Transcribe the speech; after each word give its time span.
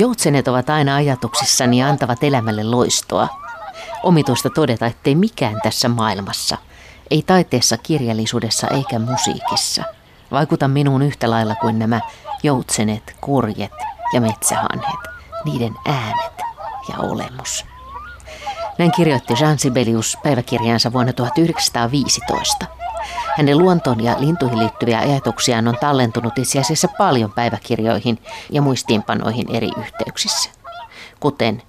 Joutsenet 0.00 0.48
ovat 0.48 0.70
aina 0.70 0.94
ajatuksissani 0.94 1.80
ja 1.80 1.88
antavat 1.88 2.24
elämälle 2.24 2.64
loistoa. 2.64 3.28
Omituista 4.02 4.50
todeta, 4.50 4.86
ettei 4.86 5.14
mikään 5.14 5.60
tässä 5.62 5.88
maailmassa, 5.88 6.56
ei 7.10 7.22
taiteessa, 7.22 7.76
kirjallisuudessa 7.76 8.66
eikä 8.66 8.98
musiikissa, 8.98 9.82
vaikuta 10.30 10.68
minuun 10.68 11.02
yhtä 11.02 11.30
lailla 11.30 11.54
kuin 11.54 11.78
nämä 11.78 12.00
joutsenet, 12.42 13.16
kurjet 13.20 13.72
ja 14.14 14.20
metsähanhet, 14.20 15.00
niiden 15.44 15.74
äänet 15.86 16.42
ja 16.88 16.98
olemus. 16.98 17.64
Näin 18.78 18.92
kirjoitti 18.92 19.34
Jean 19.40 19.58
Sibelius 19.58 20.18
päiväkirjaansa 20.22 20.92
vuonna 20.92 21.12
1915. 21.12 22.66
Hänen 23.40 23.58
luontoon 23.58 24.04
ja 24.04 24.16
lintuihin 24.18 24.58
liittyviä 24.58 24.98
ajatuksiaan 24.98 25.68
on 25.68 25.76
tallentunut 25.80 26.38
itse 26.38 26.60
asiassa 26.60 26.88
paljon 26.98 27.32
päiväkirjoihin 27.32 28.18
ja 28.50 28.62
muistiinpanoihin 28.62 29.56
eri 29.56 29.70
yhteyksissä. 29.78 30.50
Kuten 31.20 31.62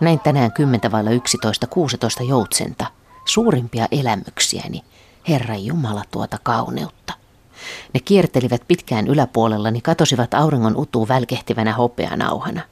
näin 0.00 0.20
tänään 0.20 0.52
10 0.52 0.92
vailla 0.92 1.10
11 1.10 1.66
16 1.66 2.22
joutsenta, 2.22 2.86
suurimpia 3.24 3.88
elämyksiäni, 3.90 4.84
Herra 5.28 5.56
Jumala 5.56 6.02
tuota 6.10 6.38
kauneutta. 6.42 7.12
Ne 7.94 8.00
kiertelivät 8.00 8.62
pitkään 8.68 9.06
yläpuolella, 9.06 9.70
niin 9.70 9.82
katosivat 9.82 10.34
auringon 10.34 10.76
utuu 10.76 11.08
välkehtivänä 11.08 11.72
hopeanauhana. 11.72 12.62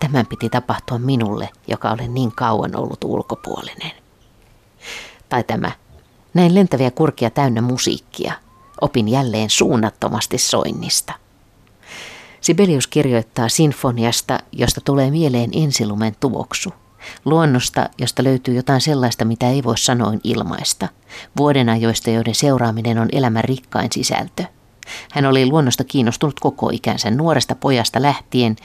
Tämän 0.00 0.26
piti 0.26 0.48
tapahtua 0.48 0.98
minulle, 0.98 1.48
joka 1.68 1.90
olen 1.90 2.14
niin 2.14 2.32
kauan 2.32 2.76
ollut 2.76 3.04
ulkopuolinen. 3.04 3.92
Tai 5.28 5.44
tämä 5.44 5.72
näin 6.34 6.54
lentäviä 6.54 6.90
kurkia 6.90 7.30
täynnä 7.30 7.60
musiikkia. 7.60 8.32
Opin 8.80 9.08
jälleen 9.08 9.50
suunnattomasti 9.50 10.38
soinnista. 10.38 11.12
Sibelius 12.40 12.86
kirjoittaa 12.86 13.48
sinfoniasta, 13.48 14.38
josta 14.52 14.80
tulee 14.80 15.10
mieleen 15.10 15.50
ensilumen 15.52 16.16
tuoksu. 16.20 16.72
Luonnosta, 17.24 17.88
josta 17.98 18.24
löytyy 18.24 18.54
jotain 18.54 18.80
sellaista, 18.80 19.24
mitä 19.24 19.48
ei 19.48 19.64
voi 19.64 19.78
sanoin 19.78 20.20
ilmaista. 20.24 20.88
Vuodenajoista, 21.36 22.10
joiden 22.10 22.34
seuraaminen 22.34 22.98
on 22.98 23.08
elämän 23.12 23.44
rikkain 23.44 23.88
sisältö– 23.92 24.44
hän 25.12 25.26
oli 25.26 25.46
luonnosta 25.46 25.84
kiinnostunut 25.84 26.40
koko 26.40 26.70
ikänsä 26.72 27.10
nuoresta 27.10 27.54
pojasta 27.54 28.02
lähtien 28.02 28.56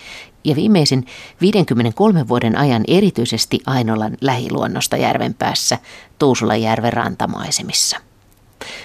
ja 0.46 0.56
viimeisen 0.56 1.06
53 1.42 2.28
vuoden 2.28 2.58
ajan 2.58 2.84
erityisesti 2.88 3.60
Ainolan 3.66 4.18
lähiluonnosta 4.22 4.98
järvenpäässä 4.98 5.78
Tuusulajärven 6.20 6.94
rantamaisemissa. 6.94 7.98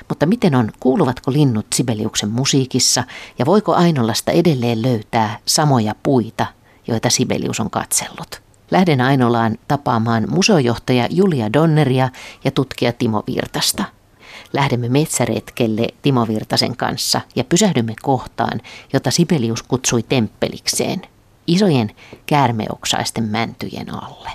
Mutta 0.08 0.26
miten 0.26 0.54
on, 0.54 0.70
kuuluvatko 0.80 1.32
linnut 1.32 1.66
Sibeliuksen 1.74 2.30
musiikissa 2.30 3.04
ja 3.38 3.46
voiko 3.46 3.74
Ainolasta 3.74 4.32
edelleen 4.32 4.82
löytää 4.82 5.38
samoja 5.46 5.94
puita, 6.02 6.46
joita 6.86 7.10
Sibelius 7.10 7.60
on 7.60 7.70
katsellut? 7.70 8.42
Lähden 8.70 9.00
Ainolaan 9.00 9.58
tapaamaan 9.68 10.26
museojohtaja 10.30 11.08
Julia 11.10 11.52
Donneria 11.52 12.08
ja 12.44 12.50
tutkija 12.50 12.92
Timo 12.92 13.22
Virtasta– 13.26 13.84
lähdemme 14.52 14.88
metsäretkelle 14.88 15.88
Timo 16.02 16.28
Virtasen 16.28 16.76
kanssa 16.76 17.20
ja 17.36 17.44
pysähdymme 17.44 17.94
kohtaan, 18.02 18.60
jota 18.92 19.10
Sibelius 19.10 19.62
kutsui 19.62 20.02
temppelikseen, 20.02 21.02
isojen 21.50 21.90
käärmeoksaisten 22.26 23.24
mäntyjen 23.24 23.94
alle. 23.94 24.30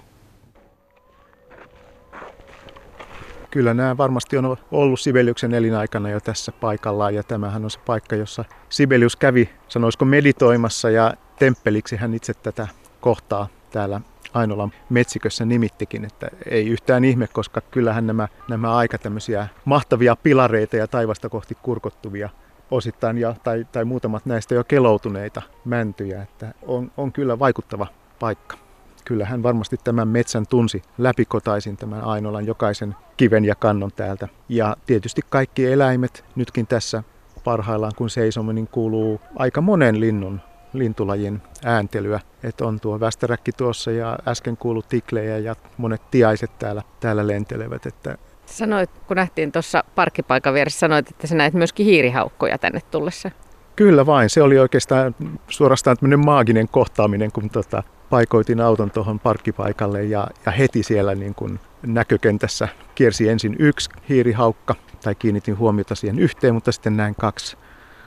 Kyllä 3.51 3.73
nämä 3.73 3.97
varmasti 3.97 4.37
on 4.37 4.57
ollut 4.71 4.99
Sibeliuksen 4.99 5.53
elinaikana 5.53 6.09
jo 6.09 6.19
tässä 6.19 6.51
paikallaan 6.51 7.15
ja 7.15 7.23
tämähän 7.23 7.63
on 7.63 7.71
se 7.71 7.79
paikka, 7.79 8.15
jossa 8.15 8.45
Sibelius 8.69 9.15
kävi, 9.15 9.49
sanoisiko 9.67 10.05
meditoimassa 10.05 10.89
ja 10.89 11.13
temppeliksi 11.39 11.95
hän 11.95 12.13
itse 12.13 12.33
tätä 12.33 12.67
kohtaa 13.01 13.47
täällä 13.71 14.01
Ainolan 14.33 14.71
metsikössä 14.89 15.45
nimittikin, 15.45 16.05
että 16.05 16.27
ei 16.45 16.67
yhtään 16.67 17.05
ihme, 17.05 17.27
koska 17.27 17.61
kyllähän 17.61 18.07
nämä, 18.07 18.27
nämä 18.49 18.75
aika 18.75 18.97
tämmöisiä 18.97 19.47
mahtavia 19.65 20.15
pilareita 20.15 20.77
ja 20.77 20.87
taivasta 20.87 21.29
kohti 21.29 21.57
kurkottuvia 21.61 22.29
osittain 22.71 23.17
ja, 23.17 23.35
tai, 23.43 23.67
tai 23.71 23.85
muutamat 23.85 24.25
näistä 24.25 24.55
jo 24.55 24.63
keloutuneita 24.63 25.41
mäntyjä, 25.65 26.21
että 26.21 26.53
on, 26.61 26.91
on 26.97 27.11
kyllä 27.11 27.39
vaikuttava 27.39 27.87
paikka. 28.19 28.57
Kyllä 29.05 29.25
hän 29.25 29.43
varmasti 29.43 29.77
tämän 29.83 30.07
metsän 30.07 30.47
tunsi 30.47 30.81
läpikotaisin 30.97 31.77
tämän 31.77 32.03
Ainolan 32.03 32.45
jokaisen 32.45 32.95
kiven 33.17 33.45
ja 33.45 33.55
kannon 33.55 33.91
täältä. 33.95 34.27
Ja 34.49 34.77
tietysti 34.85 35.21
kaikki 35.29 35.65
eläimet 35.65 36.25
nytkin 36.35 36.67
tässä 36.67 37.03
parhaillaan 37.43 37.93
kun 37.97 38.09
seisomme, 38.09 38.53
niin 38.53 38.67
kuuluu 38.67 39.21
aika 39.35 39.61
monen 39.61 39.99
linnun 39.99 40.41
lintulajin 40.73 41.41
ääntelyä. 41.65 42.19
Että 42.43 42.65
on 42.65 42.79
tuo 42.79 42.99
västäräkki 42.99 43.51
tuossa 43.51 43.91
ja 43.91 44.19
äsken 44.27 44.57
kuulu 44.57 44.81
tiklejä 44.81 45.37
ja 45.37 45.55
monet 45.77 46.11
tiaiset 46.11 46.59
täällä, 46.59 46.81
täällä 46.99 47.27
lentelevät. 47.27 47.85
Että 47.85 48.17
Sanoit, 48.45 48.89
kun 49.07 49.17
nähtiin 49.17 49.51
tuossa 49.51 49.83
parkkipaikan 49.95 50.53
vieressä, 50.53 50.79
sanoit, 50.79 51.09
että 51.09 51.27
sä 51.27 51.35
näet 51.35 51.53
myöskin 51.53 51.85
hiirihaukkoja 51.85 52.57
tänne 52.57 52.81
tullessa. 52.91 53.31
Kyllä 53.75 54.05
vain. 54.05 54.29
Se 54.29 54.41
oli 54.41 54.59
oikeastaan 54.59 55.15
suorastaan 55.47 55.97
tämmöinen 55.97 56.25
maaginen 56.25 56.67
kohtaaminen, 56.67 57.31
kun 57.31 57.49
tota, 57.49 57.83
paikoitin 58.09 58.61
auton 58.61 58.91
tuohon 58.91 59.19
parkkipaikalle 59.19 60.03
ja, 60.03 60.27
ja 60.45 60.51
heti 60.51 60.83
siellä 60.83 61.15
niin 61.15 61.35
kun 61.35 61.59
näkökentässä 61.85 62.67
kiersi 62.95 63.29
ensin 63.29 63.55
yksi 63.59 63.89
hiirihaukka 64.09 64.75
tai 65.03 65.15
kiinnitin 65.15 65.57
huomiota 65.57 65.95
siihen 65.95 66.19
yhteen, 66.19 66.53
mutta 66.53 66.71
sitten 66.71 66.97
näin 66.97 67.15
kaksi 67.15 67.57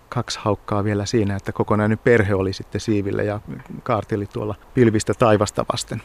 kaksi 0.09 0.39
haukkaa 0.43 0.85
vielä 0.85 1.07
siinä, 1.07 1.37
että 1.37 1.53
kokonainen 1.53 1.99
perhe 1.99 2.35
oli 2.35 2.53
sitten 2.53 2.81
siivillä 2.81 3.23
ja 3.23 3.41
kaarteli 3.83 4.27
tuolla 4.27 4.55
pilvistä 4.75 5.15
taivasta 5.15 5.65
vasten. 5.73 6.03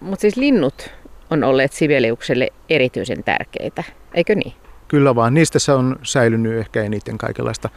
Mutta 0.00 0.20
siis 0.20 0.36
linnut 0.36 0.90
on 1.30 1.44
olleet 1.44 1.72
Sibeliukselle 1.72 2.48
erityisen 2.68 3.24
tärkeitä, 3.24 3.84
eikö 4.14 4.34
niin? 4.34 4.52
Kyllä 4.88 5.14
vaan, 5.14 5.34
niistä 5.34 5.58
se 5.58 5.72
on 5.72 5.96
säilynyt 6.02 6.58
ehkä 6.58 6.82
eniten 6.82 7.18
kaikenlaista 7.18 7.68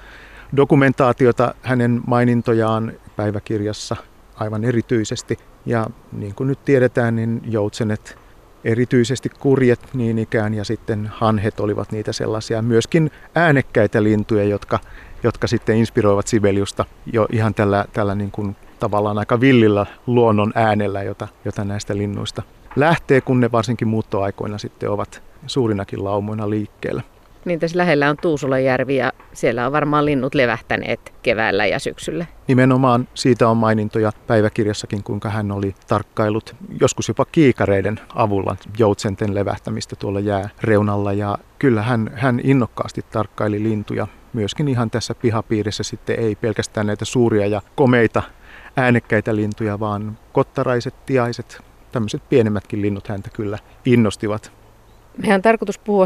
dokumentaatiota, 0.55 1.55
hänen 1.61 2.01
mainintojaan 2.07 2.93
päiväkirjassa 3.15 3.95
aivan 4.35 4.63
erityisesti. 4.63 5.37
Ja 5.65 5.87
niin 6.11 6.35
kuin 6.35 6.47
nyt 6.47 6.65
tiedetään, 6.65 7.15
niin 7.15 7.41
joutsenet, 7.45 8.17
erityisesti 8.63 9.29
kurjet 9.29 9.79
niin 9.93 10.19
ikään 10.19 10.53
ja 10.53 10.63
sitten 10.63 11.07
hanhet 11.13 11.59
olivat 11.59 11.91
niitä 11.91 12.13
sellaisia 12.13 12.61
myöskin 12.61 13.11
äänekkäitä 13.35 14.03
lintuja, 14.03 14.43
jotka 14.43 14.79
jotka 15.23 15.47
sitten 15.47 15.77
inspiroivat 15.77 16.27
Sibeliusta 16.27 16.85
jo 17.13 17.27
ihan 17.31 17.53
tällä, 17.53 17.85
tällä 17.93 18.15
niin 18.15 18.31
kuin 18.31 18.55
tavallaan 18.79 19.17
aika 19.17 19.39
villillä 19.39 19.85
luonnon 20.07 20.51
äänellä, 20.55 21.03
jota, 21.03 21.27
jota 21.45 21.65
näistä 21.65 21.97
linnuista 21.97 22.43
lähtee, 22.75 23.21
kun 23.21 23.39
ne 23.39 23.51
varsinkin 23.51 23.87
muuttoaikoina 23.87 24.57
sitten 24.57 24.89
ovat 24.89 25.23
suurinakin 25.47 26.03
laumoina 26.03 26.49
liikkeellä. 26.49 27.01
Niin 27.45 27.59
tässä 27.59 27.77
lähellä 27.77 28.09
on 28.09 28.17
Tuusulajärvi 28.21 28.95
ja 28.95 29.11
siellä 29.33 29.65
on 29.65 29.71
varmaan 29.71 30.05
linnut 30.05 30.35
levähtäneet 30.35 31.13
keväällä 31.23 31.65
ja 31.65 31.79
syksyllä. 31.79 32.25
Nimenomaan 32.47 33.07
siitä 33.13 33.49
on 33.49 33.57
mainintoja 33.57 34.11
päiväkirjassakin, 34.27 35.03
kuinka 35.03 35.29
hän 35.29 35.51
oli 35.51 35.75
tarkkailut 35.87 36.55
joskus 36.81 37.07
jopa 37.07 37.25
kiikareiden 37.25 37.99
avulla 38.15 38.55
joutsenten 38.77 39.35
levähtämistä 39.35 39.95
tuolla 39.95 40.19
jääreunalla. 40.19 41.13
Ja 41.13 41.37
kyllä 41.59 41.81
hän, 41.81 42.11
hän 42.15 42.41
innokkaasti 42.43 43.01
tarkkaili 43.11 43.63
lintuja 43.63 44.07
myöskin 44.33 44.67
ihan 44.67 44.89
tässä 44.89 45.15
pihapiirissä 45.15 45.83
sitten 45.83 46.19
ei 46.19 46.35
pelkästään 46.35 46.87
näitä 46.87 47.05
suuria 47.05 47.47
ja 47.47 47.61
komeita 47.75 48.23
äänekkäitä 48.77 49.35
lintuja, 49.35 49.79
vaan 49.79 50.17
kottaraiset, 50.33 51.05
tiaiset, 51.05 51.61
tämmöiset 51.93 52.29
pienemmätkin 52.29 52.81
linnut 52.81 53.07
häntä 53.07 53.29
kyllä 53.33 53.57
innostivat. 53.85 54.51
Meidän 55.17 55.35
on 55.35 55.41
tarkoitus 55.41 55.79
puhua 55.79 56.05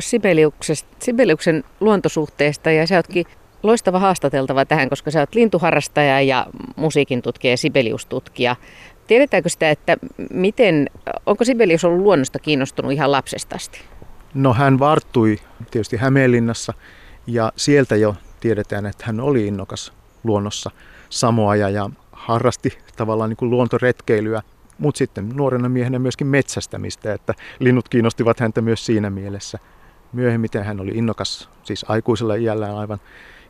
Sibeliuksen 1.00 1.64
luontosuhteesta 1.80 2.72
ja 2.72 2.88
sä 2.88 2.96
ootkin 2.96 3.26
loistava 3.64 4.00
haastateltava 4.00 4.66
tähän, 4.66 4.90
koska 4.90 5.12
sä 5.12 5.20
oot 5.20 5.36
lintuharrastaja 5.36 6.22
ja 6.22 6.46
musiikin 6.76 7.22
tutkija 7.22 7.54
ja 7.54 7.58
Sibelius-tutkija. 7.58 8.56
Tiedetäänkö 9.08 9.50
sitä, 9.50 9.70
että 9.70 9.98
miten, 10.32 10.90
onko 11.26 11.44
Sibelius 11.44 11.86
ollut 11.86 12.02
luonnosta 12.02 12.40
kiinnostunut 12.40 12.92
ihan 12.92 13.12
lapsesta 13.12 13.56
asti? 13.56 13.82
No 14.34 14.54
hän 14.54 14.80
varttui 14.80 15.40
tietysti 15.72 15.98
Hämeenlinnassa 15.98 16.74
ja 17.28 17.52
sieltä 17.56 17.96
jo 17.96 18.16
tiedetään, 18.40 18.86
että 18.86 19.06
hän 19.06 19.20
oli 19.20 19.48
innokas 19.48 19.94
luonnossa 20.24 20.72
samoaja 21.10 21.70
ja 21.70 21.90
harrasti 22.12 22.78
tavallaan 22.96 23.30
niin 23.30 23.38
kuin 23.38 23.52
luontoretkeilyä, 23.52 24.42
mutta 24.80 24.98
sitten 24.98 25.30
nuorena 25.30 25.70
miehenä 25.70 26.00
myöskin 26.00 26.28
metsästämistä, 26.28 27.14
että 27.14 27.34
linnut 27.60 27.90
kiinnostivat 27.90 28.40
häntä 28.40 28.62
myös 28.62 28.86
siinä 28.86 29.10
mielessä. 29.10 29.60
Myöhemmin 30.14 30.50
hän 30.64 30.80
oli 30.80 30.92
innokas, 30.92 31.50
siis 31.64 31.86
aikuisella 31.88 32.36
iällään 32.36 32.76
aivan 32.76 33.00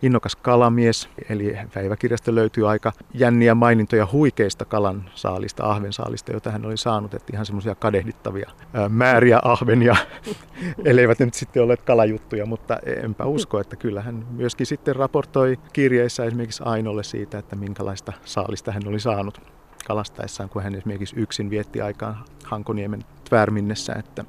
innokas 0.01 0.35
kalamies, 0.35 1.09
eli 1.29 1.57
päiväkirjasta 1.73 2.35
löytyy 2.35 2.69
aika 2.69 2.91
jänniä 3.13 3.55
mainintoja 3.55 4.07
huikeista 4.11 4.65
kalan 4.65 5.09
saalista, 5.15 5.71
ahvensaalista, 5.71 6.31
joita 6.31 6.51
hän 6.51 6.65
oli 6.65 6.77
saanut, 6.77 7.13
että 7.13 7.33
ihan 7.33 7.45
semmoisia 7.45 7.75
kadehdittavia 7.75 8.49
ää, 8.73 8.89
määriä 8.89 9.39
ahvenia, 9.43 9.95
elleivät 10.85 11.19
ne 11.19 11.25
nyt 11.25 11.33
sitten 11.33 11.63
olleet 11.63 11.81
kalajuttuja, 11.81 12.45
mutta 12.45 12.79
enpä 13.03 13.25
usko, 13.25 13.59
että 13.59 13.75
kyllä 13.75 14.01
hän 14.01 14.25
myöskin 14.31 14.65
sitten 14.65 14.95
raportoi 14.95 15.59
kirjeissä 15.73 16.25
esimerkiksi 16.25 16.63
Ainolle 16.65 17.03
siitä, 17.03 17.37
että 17.37 17.55
minkälaista 17.55 18.13
saalista 18.25 18.71
hän 18.71 18.87
oli 18.87 18.99
saanut 18.99 19.41
kalastaessaan, 19.87 20.49
kun 20.49 20.63
hän 20.63 20.75
esimerkiksi 20.75 21.15
yksin 21.15 21.49
vietti 21.49 21.81
aikaa 21.81 22.25
Hankoniemen 22.43 23.03
tvärminnessä, 23.29 23.93
että 23.93 24.25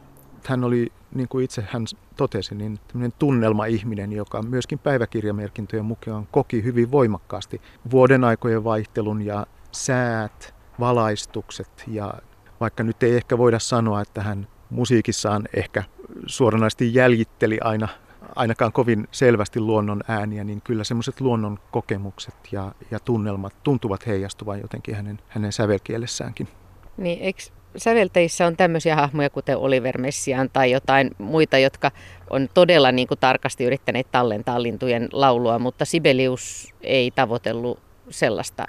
hän 0.47 0.65
oli, 0.65 0.93
niin 1.15 1.29
kuin 1.29 1.45
itse 1.45 1.65
hän 1.71 1.85
totesi, 2.17 2.55
niin 2.55 2.79
tämmöinen 2.89 3.13
tunnelmaihminen, 3.19 4.13
joka 4.13 4.43
myöskin 4.43 4.79
päiväkirjamerkintöjen 4.79 5.85
mukaan 5.85 6.29
koki 6.31 6.65
hyvin 6.65 6.91
voimakkaasti 6.91 7.61
vuoden 7.91 8.25
aikojen 8.25 8.65
vaihtelun 8.65 9.23
ja 9.23 9.47
säät, 9.73 10.55
valaistukset. 10.81 11.85
Ja 11.87 12.15
vaikka 12.61 12.83
nyt 12.83 13.03
ei 13.03 13.17
ehkä 13.17 13.39
voida 13.39 13.59
sanoa, 13.59 14.01
että 14.01 14.23
hän 14.23 14.49
musiikissaan 14.71 15.49
ehkä 15.57 15.85
suoranaisesti 16.27 16.95
jäljitteli 16.95 17.59
aina 17.61 17.89
ainakaan 18.37 18.73
kovin 18.73 19.09
selvästi 19.13 19.61
luonnon 19.61 20.01
ääniä, 20.09 20.45
niin 20.45 20.61
kyllä 20.63 20.85
semmoiset 20.85 21.21
luonnon 21.21 21.59
kokemukset 21.71 22.35
ja, 22.53 22.73
ja 22.91 23.01
tunnelmat 23.01 23.55
tuntuvat 23.63 24.07
heijastuvan 24.07 24.61
jotenkin 24.61 24.95
hänen, 24.95 25.19
hänen 25.29 25.53
sävelkielessäänkin. 25.53 26.49
Niin, 26.97 27.19
eikö 27.21 27.43
säveltäjissä 27.77 28.47
on 28.47 28.57
tämmöisiä 28.57 28.97
hahmoja, 28.97 29.31
kuten 29.31 29.57
Oliver 29.57 29.99
Messian 29.99 30.51
tai 30.53 30.71
jotain 30.71 31.11
muita, 31.19 31.59
jotka 31.59 31.91
on 32.31 32.49
todella 32.55 32.93
niin 32.93 33.09
kuin, 33.09 33.19
tarkasti 33.21 33.65
yrittäneet 33.65 34.11
tallentaa 34.13 34.63
lintujen 34.63 35.09
laulua, 35.13 35.59
mutta 35.59 35.85
Sibelius 35.85 36.75
ei 36.81 37.11
tavoitellut 37.11 37.81
sellaista 38.11 38.67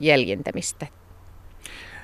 jäljentämistä. 0.00 0.86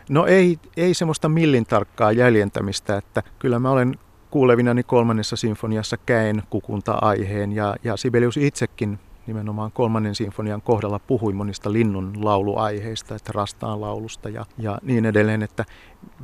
No 0.09 0.27
ei, 0.27 0.59
ei 0.77 0.95
semmoista 0.95 1.29
millin 1.29 1.67
tarkkaa 1.67 2.13
jäljentämistä, 2.13 2.97
että 2.97 3.23
kyllä 3.39 3.59
mä 3.59 3.71
olen 3.71 3.99
kuulevinani 4.37 4.83
kolmannessa 4.83 5.37
sinfoniassa 5.37 5.97
käen 5.97 6.43
kukunta-aiheen 6.51 7.53
ja, 7.53 7.77
ja 7.85 7.97
Sibelius 7.97 8.37
itsekin 8.37 8.99
nimenomaan 9.27 9.73
kolmannen 9.73 10.15
sinfonian 10.15 10.63
kohdalla 10.63 10.99
puhui 10.99 11.33
monista 11.33 11.73
linnun 11.73 12.13
lauluaiheista, 12.25 13.15
että 13.15 13.33
rastaan 13.35 13.81
laulusta 13.81 14.29
ja, 14.29 14.47
ja 14.59 14.79
niin 14.83 15.07
edelleen, 15.07 15.43
että 15.43 15.65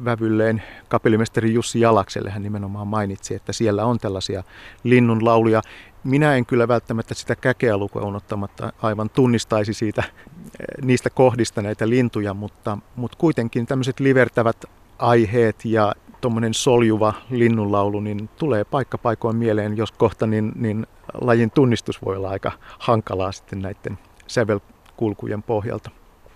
vävylleen 0.05 0.63
kapellimestari 0.89 1.55
Jussi 1.55 1.81
Jalakselle 1.81 2.31
hän 2.31 2.43
nimenomaan 2.43 2.87
mainitsi, 2.87 3.35
että 3.35 3.53
siellä 3.53 3.85
on 3.85 3.99
tällaisia 3.99 4.43
linnun 4.85 5.25
lauluja. 5.25 5.63
Minä 6.05 6.35
en 6.35 6.47
kyllä 6.47 6.69
välttämättä 6.69 7.15
sitä 7.15 7.37
käkeä 7.37 7.77
lukua 7.77 8.03
ottamatta 8.03 8.73
aivan 8.83 9.11
tunnistaisi 9.11 9.75
siitä, 9.75 10.05
eh, 10.07 10.85
niistä 10.85 11.11
kohdista 11.11 11.63
näitä 11.63 11.89
lintuja, 11.89 12.35
mutta, 12.35 12.79
mutta 12.97 13.19
kuitenkin 13.19 13.67
tämmöiset 13.67 14.01
livertävät 14.01 14.65
aiheet 14.99 15.65
ja 15.65 15.95
tuommoinen 16.23 16.55
soljuva 16.55 17.15
linnunlaulu, 17.31 18.01
niin 18.01 18.29
tulee 18.39 18.65
paikka 18.65 18.99
paikoin 18.99 19.37
mieleen, 19.37 19.77
jos 19.77 19.93
kohta 19.93 20.27
niin, 20.27 20.53
niin 20.55 20.87
lajin 21.21 21.51
tunnistus 21.51 22.05
voi 22.05 22.17
olla 22.17 22.31
aika 22.31 22.53
hankalaa 22.79 23.33
sitten 23.33 23.63
näiden 23.63 23.99
sävelkulkujen 24.27 25.43
pohjalta. 25.43 25.91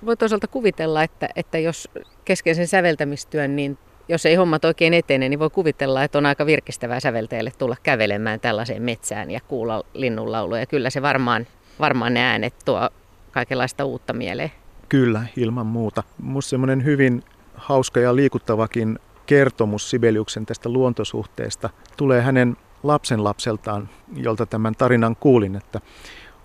Voi 0.06 0.16
toisaalta 0.16 0.46
kuvitella, 0.46 1.02
että, 1.02 1.28
että 1.36 1.58
jos 1.58 1.88
kesken 2.24 2.54
sen 2.54 2.66
säveltämistyön, 2.66 3.56
niin 3.56 3.78
jos 4.08 4.26
ei 4.26 4.34
hommat 4.34 4.64
oikein 4.64 4.94
etene, 4.94 5.28
niin 5.28 5.38
voi 5.38 5.50
kuvitella, 5.50 6.04
että 6.04 6.18
on 6.18 6.26
aika 6.26 6.46
virkistävää 6.46 7.00
säveltäjälle 7.00 7.52
tulla 7.58 7.76
kävelemään 7.82 8.40
tällaiseen 8.40 8.82
metsään 8.82 9.30
ja 9.30 9.40
kuulla 9.48 9.84
linnunlauluja. 9.94 10.66
Kyllä 10.66 10.90
se 10.90 11.02
varmaan, 11.02 11.46
varmaan 11.80 12.14
ne 12.14 12.22
äänet 12.22 12.54
tuo 12.64 12.90
kaikenlaista 13.32 13.84
uutta 13.84 14.12
mieleen. 14.12 14.52
Kyllä, 14.88 15.22
ilman 15.36 15.66
muuta. 15.66 16.02
Minusta 16.22 16.48
semmoinen 16.48 16.84
hyvin 16.84 17.22
hauska 17.54 18.00
ja 18.00 18.16
liikuttavakin 18.16 18.98
kertomus 19.26 19.90
Sibeliuksen 19.90 20.46
tästä 20.46 20.68
luontosuhteesta 20.68 21.70
tulee 21.96 22.22
hänen 22.22 22.56
lapsenlapseltaan, 22.82 23.88
jolta 24.16 24.46
tämän 24.46 24.74
tarinan 24.74 25.16
kuulin, 25.16 25.56
että 25.56 25.80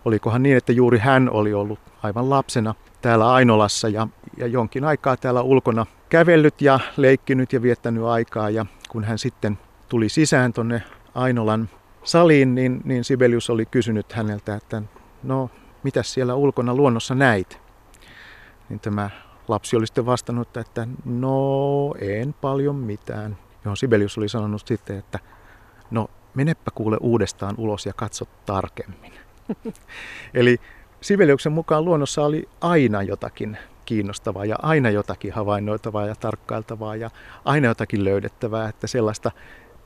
olikohan 0.06 0.44
niin, 0.44 0.58
että 0.58 0.72
juuri 0.72 0.98
hän 0.98 1.30
oli 1.30 1.54
ollut 1.54 1.80
aivan 2.04 2.30
lapsena 2.30 2.76
täällä 3.02 3.34
Ainolassa 3.34 3.90
ja, 3.90 4.08
ja 4.38 4.48
jonkin 4.48 4.84
aikaa 4.84 5.18
täällä 5.18 5.42
ulkona 5.42 5.86
kävellyt 6.10 6.62
ja 6.62 6.80
leikkinyt 6.98 7.54
ja 7.54 7.62
viettänyt 7.62 8.04
aikaa 8.04 8.50
ja 8.50 8.66
kun 8.90 9.04
hän 9.04 9.20
sitten 9.20 9.58
tuli 9.90 10.10
sisään 10.10 10.54
tuonne 10.54 10.84
Ainolan 11.16 11.70
saliin, 12.04 12.56
niin, 12.56 12.82
niin 12.84 13.04
Sibelius 13.04 13.50
oli 13.50 13.66
kysynyt 13.66 14.14
häneltä, 14.14 14.56
että 14.56 14.82
no, 15.24 15.50
mitä 15.84 16.04
siellä 16.04 16.36
ulkona 16.36 16.76
luonnossa 16.76 17.16
näit? 17.16 17.62
Niin 18.70 18.80
tämä 18.80 19.10
lapsi 19.52 19.76
oli 19.76 19.88
sitten 19.88 20.06
vastannut, 20.06 20.58
että 20.58 20.88
no 21.06 21.94
en 22.00 22.36
paljon 22.42 22.76
mitään. 22.76 23.38
Johon 23.66 23.78
Sibelius 23.78 24.18
oli 24.18 24.30
sanonut 24.30 24.68
sitten, 24.68 24.98
että 24.98 25.20
no 25.92 26.10
menepä 26.34 26.72
kuule 26.76 26.98
uudestaan 27.02 27.56
ulos 27.58 27.86
ja 27.86 27.94
katso 27.94 28.26
tarkemmin. 28.46 29.14
Eli 30.34 30.58
Sibeliuksen 31.02 31.52
mukaan 31.52 31.86
luonnossa 31.86 32.26
oli 32.26 32.50
aina 32.62 33.04
jotakin 33.04 33.58
kiinnostavaa 33.86 34.46
ja 34.46 34.56
aina 34.62 34.90
jotakin 34.90 35.34
havainnoitavaa 35.34 36.06
ja 36.06 36.16
tarkkailtavaa 36.16 36.96
ja 36.96 37.10
aina 37.46 37.68
jotakin 37.68 38.04
löydettävää, 38.04 38.70
että 38.70 38.88
sellaista 38.88 39.32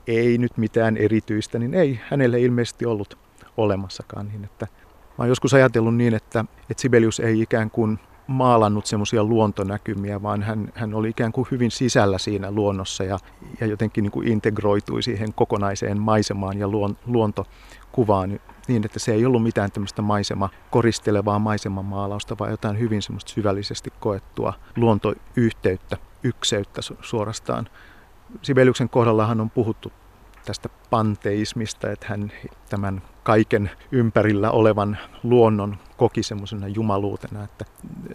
ei 0.06 0.38
nyt 0.38 0.56
mitään 0.56 0.96
erityistä, 0.96 1.58
niin 1.58 1.74
ei 1.74 2.00
hänelle 2.08 2.40
ilmeisesti 2.40 2.86
ollut 2.86 3.18
olemassakaan. 3.56 4.28
Niin 4.28 4.44
että 4.44 4.66
mä 5.06 5.14
oon 5.18 5.28
joskus 5.28 5.54
ajatellut 5.54 5.96
niin, 5.96 6.14
että, 6.14 6.44
että 6.70 6.80
Sibelius 6.80 7.20
ei 7.20 7.40
ikään 7.40 7.70
kuin 7.70 7.98
maalannut 8.26 8.86
semmoisia 8.86 9.24
luontonäkymiä, 9.24 10.22
vaan 10.22 10.42
hän, 10.42 10.72
hän 10.74 10.94
oli 10.94 11.08
ikään 11.08 11.32
kuin 11.32 11.48
hyvin 11.50 11.70
sisällä 11.70 12.18
siinä 12.18 12.50
luonnossa 12.50 13.04
ja, 13.04 13.18
ja 13.60 13.66
jotenkin 13.66 14.02
niin 14.02 14.12
kuin 14.12 14.28
integroitui 14.28 15.02
siihen 15.02 15.32
kokonaiseen 15.34 16.00
maisemaan 16.00 16.58
ja 16.58 16.68
luon, 16.68 16.96
luontokuvaan 17.06 18.40
niin, 18.68 18.84
että 18.84 18.98
se 18.98 19.12
ei 19.12 19.26
ollut 19.26 19.42
mitään 19.42 19.72
tämmöistä 19.72 20.02
maisema, 20.02 20.48
koristelevaa 20.70 21.38
maisemamaalausta, 21.38 22.36
vaan 22.38 22.50
jotain 22.50 22.78
hyvin 22.78 23.02
semmoista 23.02 23.32
syvällisesti 23.32 23.92
koettua 24.00 24.52
luontoyhteyttä, 24.76 25.96
ykseyttä 26.22 26.80
suorastaan. 27.00 27.68
Sibeliuksen 28.42 28.88
kohdallahan 28.88 29.40
on 29.40 29.50
puhuttu 29.50 29.92
tästä 30.44 30.68
panteismista, 30.90 31.90
että 31.90 32.06
hän 32.08 32.32
tämän 32.70 33.02
kaiken 33.26 33.70
ympärillä 33.92 34.50
olevan 34.50 34.98
luonnon 35.22 35.76
koki 35.96 36.22
semmoisena 36.22 36.68
jumaluutena, 36.68 37.44
että 37.44 37.64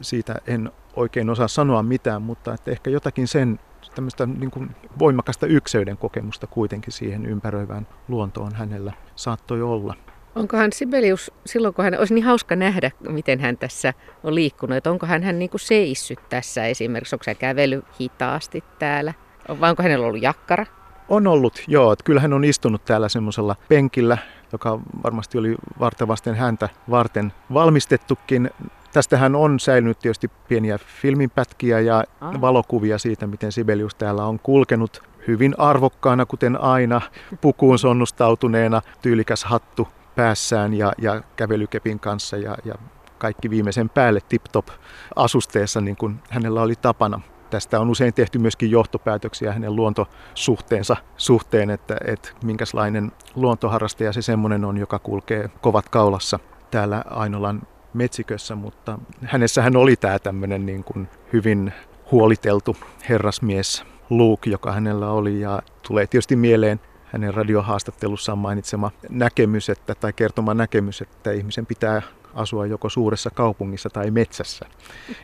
siitä 0.02 0.36
en 0.48 0.72
oikein 0.96 1.30
osaa 1.30 1.48
sanoa 1.48 1.84
mitään, 1.84 2.22
mutta 2.22 2.54
että 2.54 2.72
ehkä 2.72 2.90
jotakin 2.90 3.28
sen 3.28 3.60
tämmöistä 3.96 4.25
niin 4.25 4.52
kuin 4.52 4.69
voimakasta 5.00 5.48
ykseyden 5.48 5.98
kokemusta 5.98 6.48
kuitenkin 6.48 6.94
siihen 6.94 7.25
ympäröivään 7.25 7.88
luontoon 8.08 8.56
hänellä 8.56 8.94
saattoi 9.16 9.62
olla. 9.62 9.95
Onkohan 10.35 10.74
Sibelius, 10.74 11.31
silloin 11.45 11.74
kun 11.74 11.85
hän, 11.85 12.00
olisi 12.00 12.14
niin 12.14 12.26
hauska 12.26 12.56
nähdä, 12.56 12.92
miten 13.09 13.40
hän 13.40 13.57
tässä 13.57 13.94
on 14.24 14.35
liikkunut, 14.35 14.78
että 14.78 14.92
onko 14.92 15.06
hän, 15.06 15.24
hän 15.24 15.40
niin 15.40 15.50
kuin 15.50 15.62
seissyt 15.62 16.19
tässä 16.30 16.66
esimerkiksi, 16.66 17.16
onko 17.16 17.24
hän 17.28 17.35
kävely 17.35 17.83
hitaasti 18.02 18.64
täällä, 18.80 19.14
vai 19.59 19.69
onko 19.69 19.83
hänellä 19.83 20.06
ollut 20.07 20.24
jakkara? 20.24 20.66
On 21.09 21.28
ollut, 21.28 21.64
joo. 21.68 21.92
Että 21.92 22.04
kyllä 22.04 22.21
hän 22.21 22.33
on 22.33 22.44
istunut 22.44 22.85
täällä 22.85 23.09
semmoisella 23.09 23.56
penkillä, 23.69 24.18
joka 24.52 24.80
varmasti 25.04 25.38
oli 25.38 25.56
vartavasten 25.80 26.36
häntä 26.36 26.70
varten 26.90 27.34
valmistettukin. 27.54 28.50
Tästähän 28.94 29.36
on 29.36 29.60
säilynyt 29.60 30.00
tietysti 30.00 30.31
pieniä 30.48 30.78
filminpätkiä 30.78 31.80
ja 31.80 32.04
ah. 32.22 32.42
valokuvia 32.42 32.98
siitä, 32.98 33.28
miten 33.28 33.52
Sibelius 33.52 33.96
täällä 33.96 34.26
on 34.26 34.40
kulkenut 34.40 35.04
hyvin 35.28 35.56
arvokkaana, 35.58 36.26
kuten 36.26 36.62
aina, 36.62 37.02
pukuun 37.42 37.80
sonnustautuneena, 37.80 38.81
tyylikäs 39.02 39.44
hattu 39.44 39.88
päässään 40.16 40.74
ja, 40.74 40.94
ja 40.98 41.22
kävelykepin 41.36 42.00
kanssa 42.00 42.38
ja, 42.38 42.58
ja 42.66 42.76
kaikki 43.18 43.50
viimeisen 43.50 43.90
päälle 43.90 44.20
tip-top 44.30 44.68
asusteessa, 45.16 45.81
niin 45.81 45.96
kuin 45.96 46.20
hänellä 46.30 46.62
oli 46.62 46.76
tapana. 46.76 47.22
Tästä 47.52 47.80
on 47.80 47.90
usein 47.90 48.14
tehty 48.14 48.40
myöskin 48.40 48.72
johtopäätöksiä 48.72 49.54
hänen 49.54 49.76
luontosuhteensa 49.76 50.96
suhteen, 51.18 51.70
että, 51.70 51.98
että 52.08 52.30
minkälainen 52.44 53.12
luontoharrastaja 53.36 54.14
se 54.14 54.22
semmoinen 54.22 54.66
on, 54.66 54.78
joka 54.78 55.00
kulkee 55.00 55.50
kovat 55.62 55.90
kaulassa 55.90 56.40
täällä 56.72 57.04
Ainolan 57.10 57.62
metsikössä, 57.94 58.56
mutta 58.56 59.00
hänessähän 59.24 59.76
oli 59.76 59.96
tämä 59.96 60.20
tämmöinen 60.20 60.66
niin 60.66 60.84
kuin 60.84 61.08
hyvin 61.34 61.74
huoliteltu 62.12 62.78
herrasmies 63.10 63.84
Luke, 64.10 64.50
joka 64.50 64.72
hänellä 64.72 65.12
oli 65.12 65.40
ja 65.40 65.62
tulee 65.88 66.08
tietysti 66.08 66.36
mieleen 66.36 66.80
hänen 67.06 67.34
radiohaastattelussaan 67.34 68.38
mainitsema 68.38 68.92
näkemys, 69.10 69.70
että, 69.70 69.96
tai 69.96 70.14
kertoma 70.14 70.54
näkemys, 70.54 71.02
että 71.02 71.31
ihmisen 71.31 71.66
pitää 71.66 72.02
asua 72.34 72.66
joko 72.66 72.90
suuressa 72.90 73.30
kaupungissa 73.30 73.90
tai 73.90 74.12
metsässä. 74.12 74.66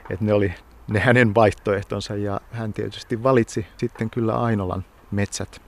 Että 0.09 0.25
ne 0.25 0.33
oli 0.33 0.53
ne 0.87 0.99
hänen 0.99 1.35
vaihtoehtonsa 1.35 2.15
ja 2.15 2.41
hän 2.51 2.73
tietysti 2.73 3.23
valitsi 3.23 3.65
sitten 3.77 4.09
kyllä 4.09 4.35
Ainolan 4.35 4.85
metsät. 5.11 5.61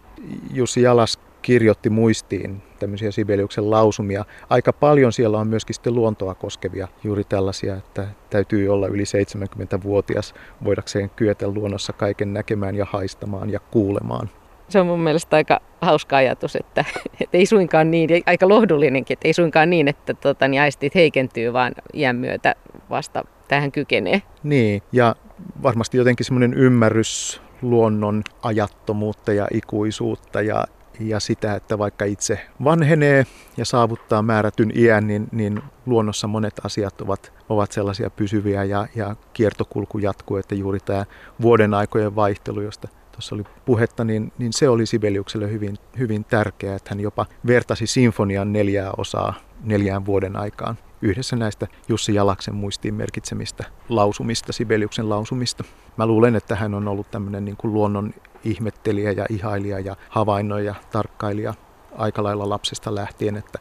Jussi 0.54 0.82
Jalas 0.82 1.20
kirjoitti 1.42 1.90
muistiin 1.90 2.62
tämmöisiä 2.80 3.12
Sibeliuksen 3.12 3.72
lausumia. 3.72 4.26
Aika 4.50 4.74
paljon 4.74 5.14
siellä 5.14 5.40
on 5.40 5.48
myöskin 5.48 5.74
sitten 5.74 5.96
luontoa 5.96 6.36
koskevia 6.36 6.88
juuri 7.04 7.24
tällaisia, 7.24 7.76
että 7.76 8.08
täytyy 8.30 8.70
olla 8.70 8.88
yli 8.88 9.04
70-vuotias 9.04 10.34
voidakseen 10.64 11.10
kyetä 11.10 11.48
luonnossa 11.48 11.94
kaiken 11.94 12.34
näkemään 12.34 12.76
ja 12.76 12.86
haistamaan 12.90 13.50
ja 13.50 13.60
kuulemaan. 13.60 14.30
Se 14.70 14.80
on 14.80 14.86
mun 14.88 15.00
mielestä 15.00 15.36
aika 15.36 15.60
hauska 15.82 16.18
ajatus, 16.18 16.56
että, 16.56 16.86
että 17.22 17.38
ei 17.38 17.46
suinkaan 17.46 17.92
niin, 17.92 18.10
aika 18.26 18.50
lohdullinenkin, 18.50 19.14
että 19.16 19.28
ei 19.28 19.34
suinkaan 19.34 19.70
niin, 19.70 19.88
että 19.88 20.14
tota, 20.14 20.48
niin 20.48 20.62
aistit 20.62 20.96
heikentyy, 20.96 21.54
vaan 21.54 21.72
iän 21.94 22.16
myötä 22.16 22.56
vasta 22.90 23.24
tähän 23.50 23.72
kykenee. 23.72 24.22
Niin, 24.44 24.82
ja 24.92 25.16
varmasti 25.64 25.98
jotenkin 25.98 26.26
semmoinen 26.26 26.54
ymmärrys 26.54 27.42
luonnon 27.62 28.24
ajattomuutta 28.42 29.34
ja 29.34 29.48
ikuisuutta 29.54 30.42
ja, 30.42 30.66
ja 31.00 31.20
sitä, 31.20 31.56
että 31.56 31.78
vaikka 31.78 32.06
itse 32.06 32.40
vanhenee 32.64 33.26
ja 33.58 33.66
saavuttaa 33.66 34.22
määrätyn 34.22 34.72
iän, 34.76 35.08
niin, 35.08 35.28
niin 35.32 35.62
luonnossa 35.86 36.28
monet 36.28 36.62
asiat 36.64 37.02
ovat, 37.02 37.34
ovat 37.50 37.72
sellaisia 37.72 38.10
pysyviä 38.10 38.64
ja, 38.64 38.88
ja 38.96 39.16
kiertokulku 39.34 39.98
jatkuu, 39.98 40.38
että 40.38 40.56
juuri 40.56 40.80
tämä 40.80 41.06
vuoden 41.42 41.74
aikojen 41.74 42.16
vaihtelu, 42.16 42.62
josta 42.62 42.88
tuossa 43.12 43.36
oli 43.36 43.44
puhetta, 43.66 44.04
niin, 44.04 44.32
niin 44.38 44.54
se 44.54 44.70
oli 44.70 44.86
Sibeliukselle 44.86 45.52
hyvin, 45.52 45.78
hyvin 45.98 46.26
tärkeää, 46.26 46.76
että 46.76 46.90
hän 46.90 47.00
jopa 47.00 47.26
vertasi 47.48 47.88
sinfonian 47.88 48.54
neljää 48.54 48.92
osaa 48.98 49.34
neljään 49.64 50.06
vuoden 50.06 50.36
aikaan 50.36 50.78
yhdessä 51.02 51.36
näistä 51.36 51.68
Jussi 51.88 52.14
Jalaksen 52.14 52.56
muistiin 52.56 52.94
merkitsemistä 52.94 53.64
lausumista, 53.90 54.54
Sibeliuksen 54.54 55.10
lausumista. 55.10 55.64
Mä 55.98 56.06
luulen, 56.06 56.36
että 56.36 56.56
hän 56.56 56.74
on 56.74 56.88
ollut 56.88 57.12
tämmöinen 57.12 57.46
niin 57.46 57.58
kuin 57.58 57.74
luonnon 57.74 58.14
ihmettelijä 58.44 59.12
ja 59.12 59.26
ihailija 59.30 59.80
ja 59.80 59.96
havainnoija, 60.10 60.76
tarkkailija 60.92 61.54
aika 61.98 62.24
lailla 62.24 62.50
lapsesta 62.50 62.96
lähtien, 62.96 63.38
että 63.38 63.60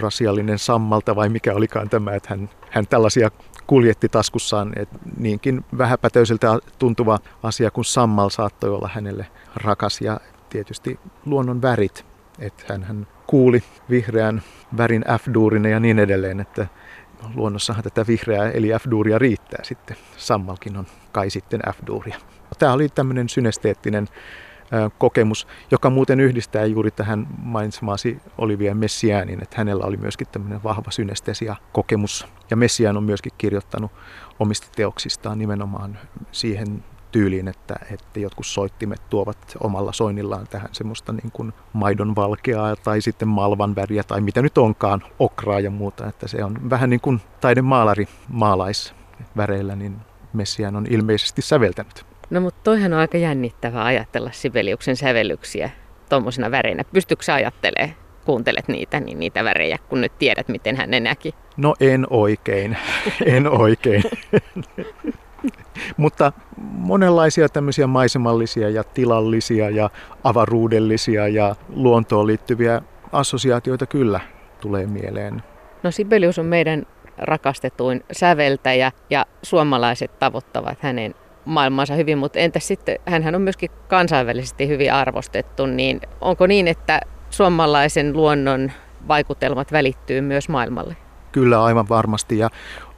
rasiallinen 0.00 0.58
sammalta 0.58 1.16
vai 1.16 1.28
mikä 1.28 1.54
olikaan 1.54 1.90
tämä, 1.90 2.14
että 2.14 2.28
hän, 2.30 2.50
hän 2.70 2.86
tällaisia 2.86 3.30
kuljetti 3.66 4.08
taskussaan. 4.08 4.72
että 4.76 4.98
niinkin 5.16 5.64
vähäpätöiseltä 5.78 6.58
tuntuva 6.78 7.18
asia 7.42 7.70
kuin 7.70 7.84
sammal 7.84 8.28
saattoi 8.28 8.70
olla 8.70 8.90
hänelle 8.94 9.26
rakas 9.56 10.00
ja 10.00 10.20
tietysti 10.48 10.98
luonnon 11.26 11.62
värit. 11.62 12.06
Että 12.38 12.64
hän, 12.68 12.82
hän 12.82 13.06
kuuli 13.26 13.62
vihreän 13.90 14.42
värin 14.76 15.04
F-duurinen 15.08 15.70
ja 15.70 15.80
niin 15.80 15.98
edelleen, 15.98 16.40
että 16.40 16.66
luonnossahan 17.34 17.84
tätä 17.84 18.04
vihreää 18.08 18.50
eli 18.50 18.68
F-duuria 18.68 19.18
riittää 19.18 19.64
sitten. 19.64 19.96
Sammalkin 20.16 20.76
on 20.76 20.86
kai 21.12 21.30
sitten 21.30 21.60
F-duuria. 21.60 22.16
Tämä 22.58 22.72
oli 22.72 22.88
tämmöinen 22.88 23.28
synesteettinen 23.28 24.08
kokemus, 24.98 25.46
joka 25.70 25.90
muuten 25.90 26.20
yhdistää 26.20 26.64
juuri 26.64 26.90
tähän 26.90 27.26
mainitsemaasi 27.38 28.18
Olivia 28.38 28.74
Messiaanin, 28.74 29.42
että 29.42 29.56
hänellä 29.58 29.84
oli 29.84 29.96
myöskin 29.96 30.26
tämmöinen 30.32 30.62
vahva 30.62 30.90
synestesia 30.90 31.56
kokemus. 31.72 32.26
Ja 32.50 32.56
Messiaan 32.56 32.96
on 32.96 33.04
myöskin 33.04 33.32
kirjoittanut 33.38 33.90
omista 34.38 34.66
teoksistaan 34.76 35.38
nimenomaan 35.38 35.98
siihen 36.32 36.84
tyyliin, 37.12 37.48
että, 37.48 37.76
että 37.90 38.20
jotkut 38.20 38.46
soittimet 38.46 39.00
tuovat 39.10 39.38
omalla 39.60 39.92
soinnillaan 39.92 40.46
tähän 40.50 40.68
semmoista 40.72 41.12
niin 41.12 41.30
kuin 41.32 41.52
maidon 41.72 42.16
valkeaa 42.16 42.76
tai 42.76 43.00
sitten 43.00 43.28
malvan 43.28 43.76
väriä 43.76 44.02
tai 44.02 44.20
mitä 44.20 44.42
nyt 44.42 44.58
onkaan, 44.58 45.02
okraa 45.18 45.60
ja 45.60 45.70
muuta. 45.70 46.06
Että 46.06 46.28
se 46.28 46.44
on 46.44 46.70
vähän 46.70 46.90
niin 46.90 47.00
kuin 47.00 47.20
taidemaalari 47.40 48.08
maalaisväreillä, 48.28 49.76
niin 49.76 49.96
Messiaan 50.32 50.76
on 50.76 50.86
ilmeisesti 50.90 51.42
säveltänyt. 51.42 52.06
No 52.30 52.40
mutta 52.40 52.60
toihan 52.64 52.92
on 52.92 52.98
aika 52.98 53.18
jännittävää 53.18 53.84
ajatella 53.84 54.30
Sibeliuksen 54.32 54.96
sävellyksiä 54.96 55.70
tuommoisena 56.08 56.50
väreinä. 56.50 56.84
Pystytkö 56.92 57.32
ajattelemaan, 57.32 57.96
kuuntelet 58.24 58.68
niitä, 58.68 59.00
niin 59.00 59.18
niitä 59.18 59.44
värejä, 59.44 59.78
kun 59.88 60.00
nyt 60.00 60.18
tiedät, 60.18 60.48
miten 60.48 60.76
hän 60.76 60.90
ne 60.90 61.00
näki? 61.00 61.34
No 61.56 61.74
en 61.80 62.06
oikein, 62.10 62.76
en 63.36 63.50
oikein. 63.50 64.02
Mutta 65.96 66.32
monenlaisia 66.60 67.48
tämmöisiä 67.48 67.86
maisemallisia 67.86 68.70
ja 68.70 68.84
tilallisia 68.84 69.70
ja 69.70 69.90
avaruudellisia 70.24 71.28
ja 71.28 71.56
luontoon 71.68 72.26
liittyviä 72.26 72.82
assosiaatioita 73.12 73.86
kyllä 73.86 74.20
tulee 74.60 74.86
mieleen. 74.86 75.42
No 75.82 75.90
Sibelius 75.90 76.38
on 76.38 76.46
meidän 76.46 76.86
rakastetuin 77.18 78.04
säveltäjä 78.12 78.92
ja 79.10 79.26
suomalaiset 79.42 80.18
tavoittavat 80.18 80.78
hänen 80.80 81.14
maailmansa 81.44 81.94
hyvin, 81.94 82.18
mutta 82.18 82.38
entäs 82.38 82.68
sitten, 82.68 82.98
hän 83.06 83.34
on 83.34 83.42
myöskin 83.42 83.70
kansainvälisesti 83.88 84.68
hyvin 84.68 84.92
arvostettu, 84.92 85.66
niin 85.66 86.00
onko 86.20 86.46
niin, 86.46 86.68
että 86.68 87.00
suomalaisen 87.30 88.12
luonnon 88.16 88.72
vaikutelmat 89.08 89.72
välittyy 89.72 90.20
myös 90.20 90.48
maailmalle? 90.48 90.96
Kyllä 91.32 91.64
aivan 91.64 91.88
varmasti 91.88 92.38
ja 92.38 92.50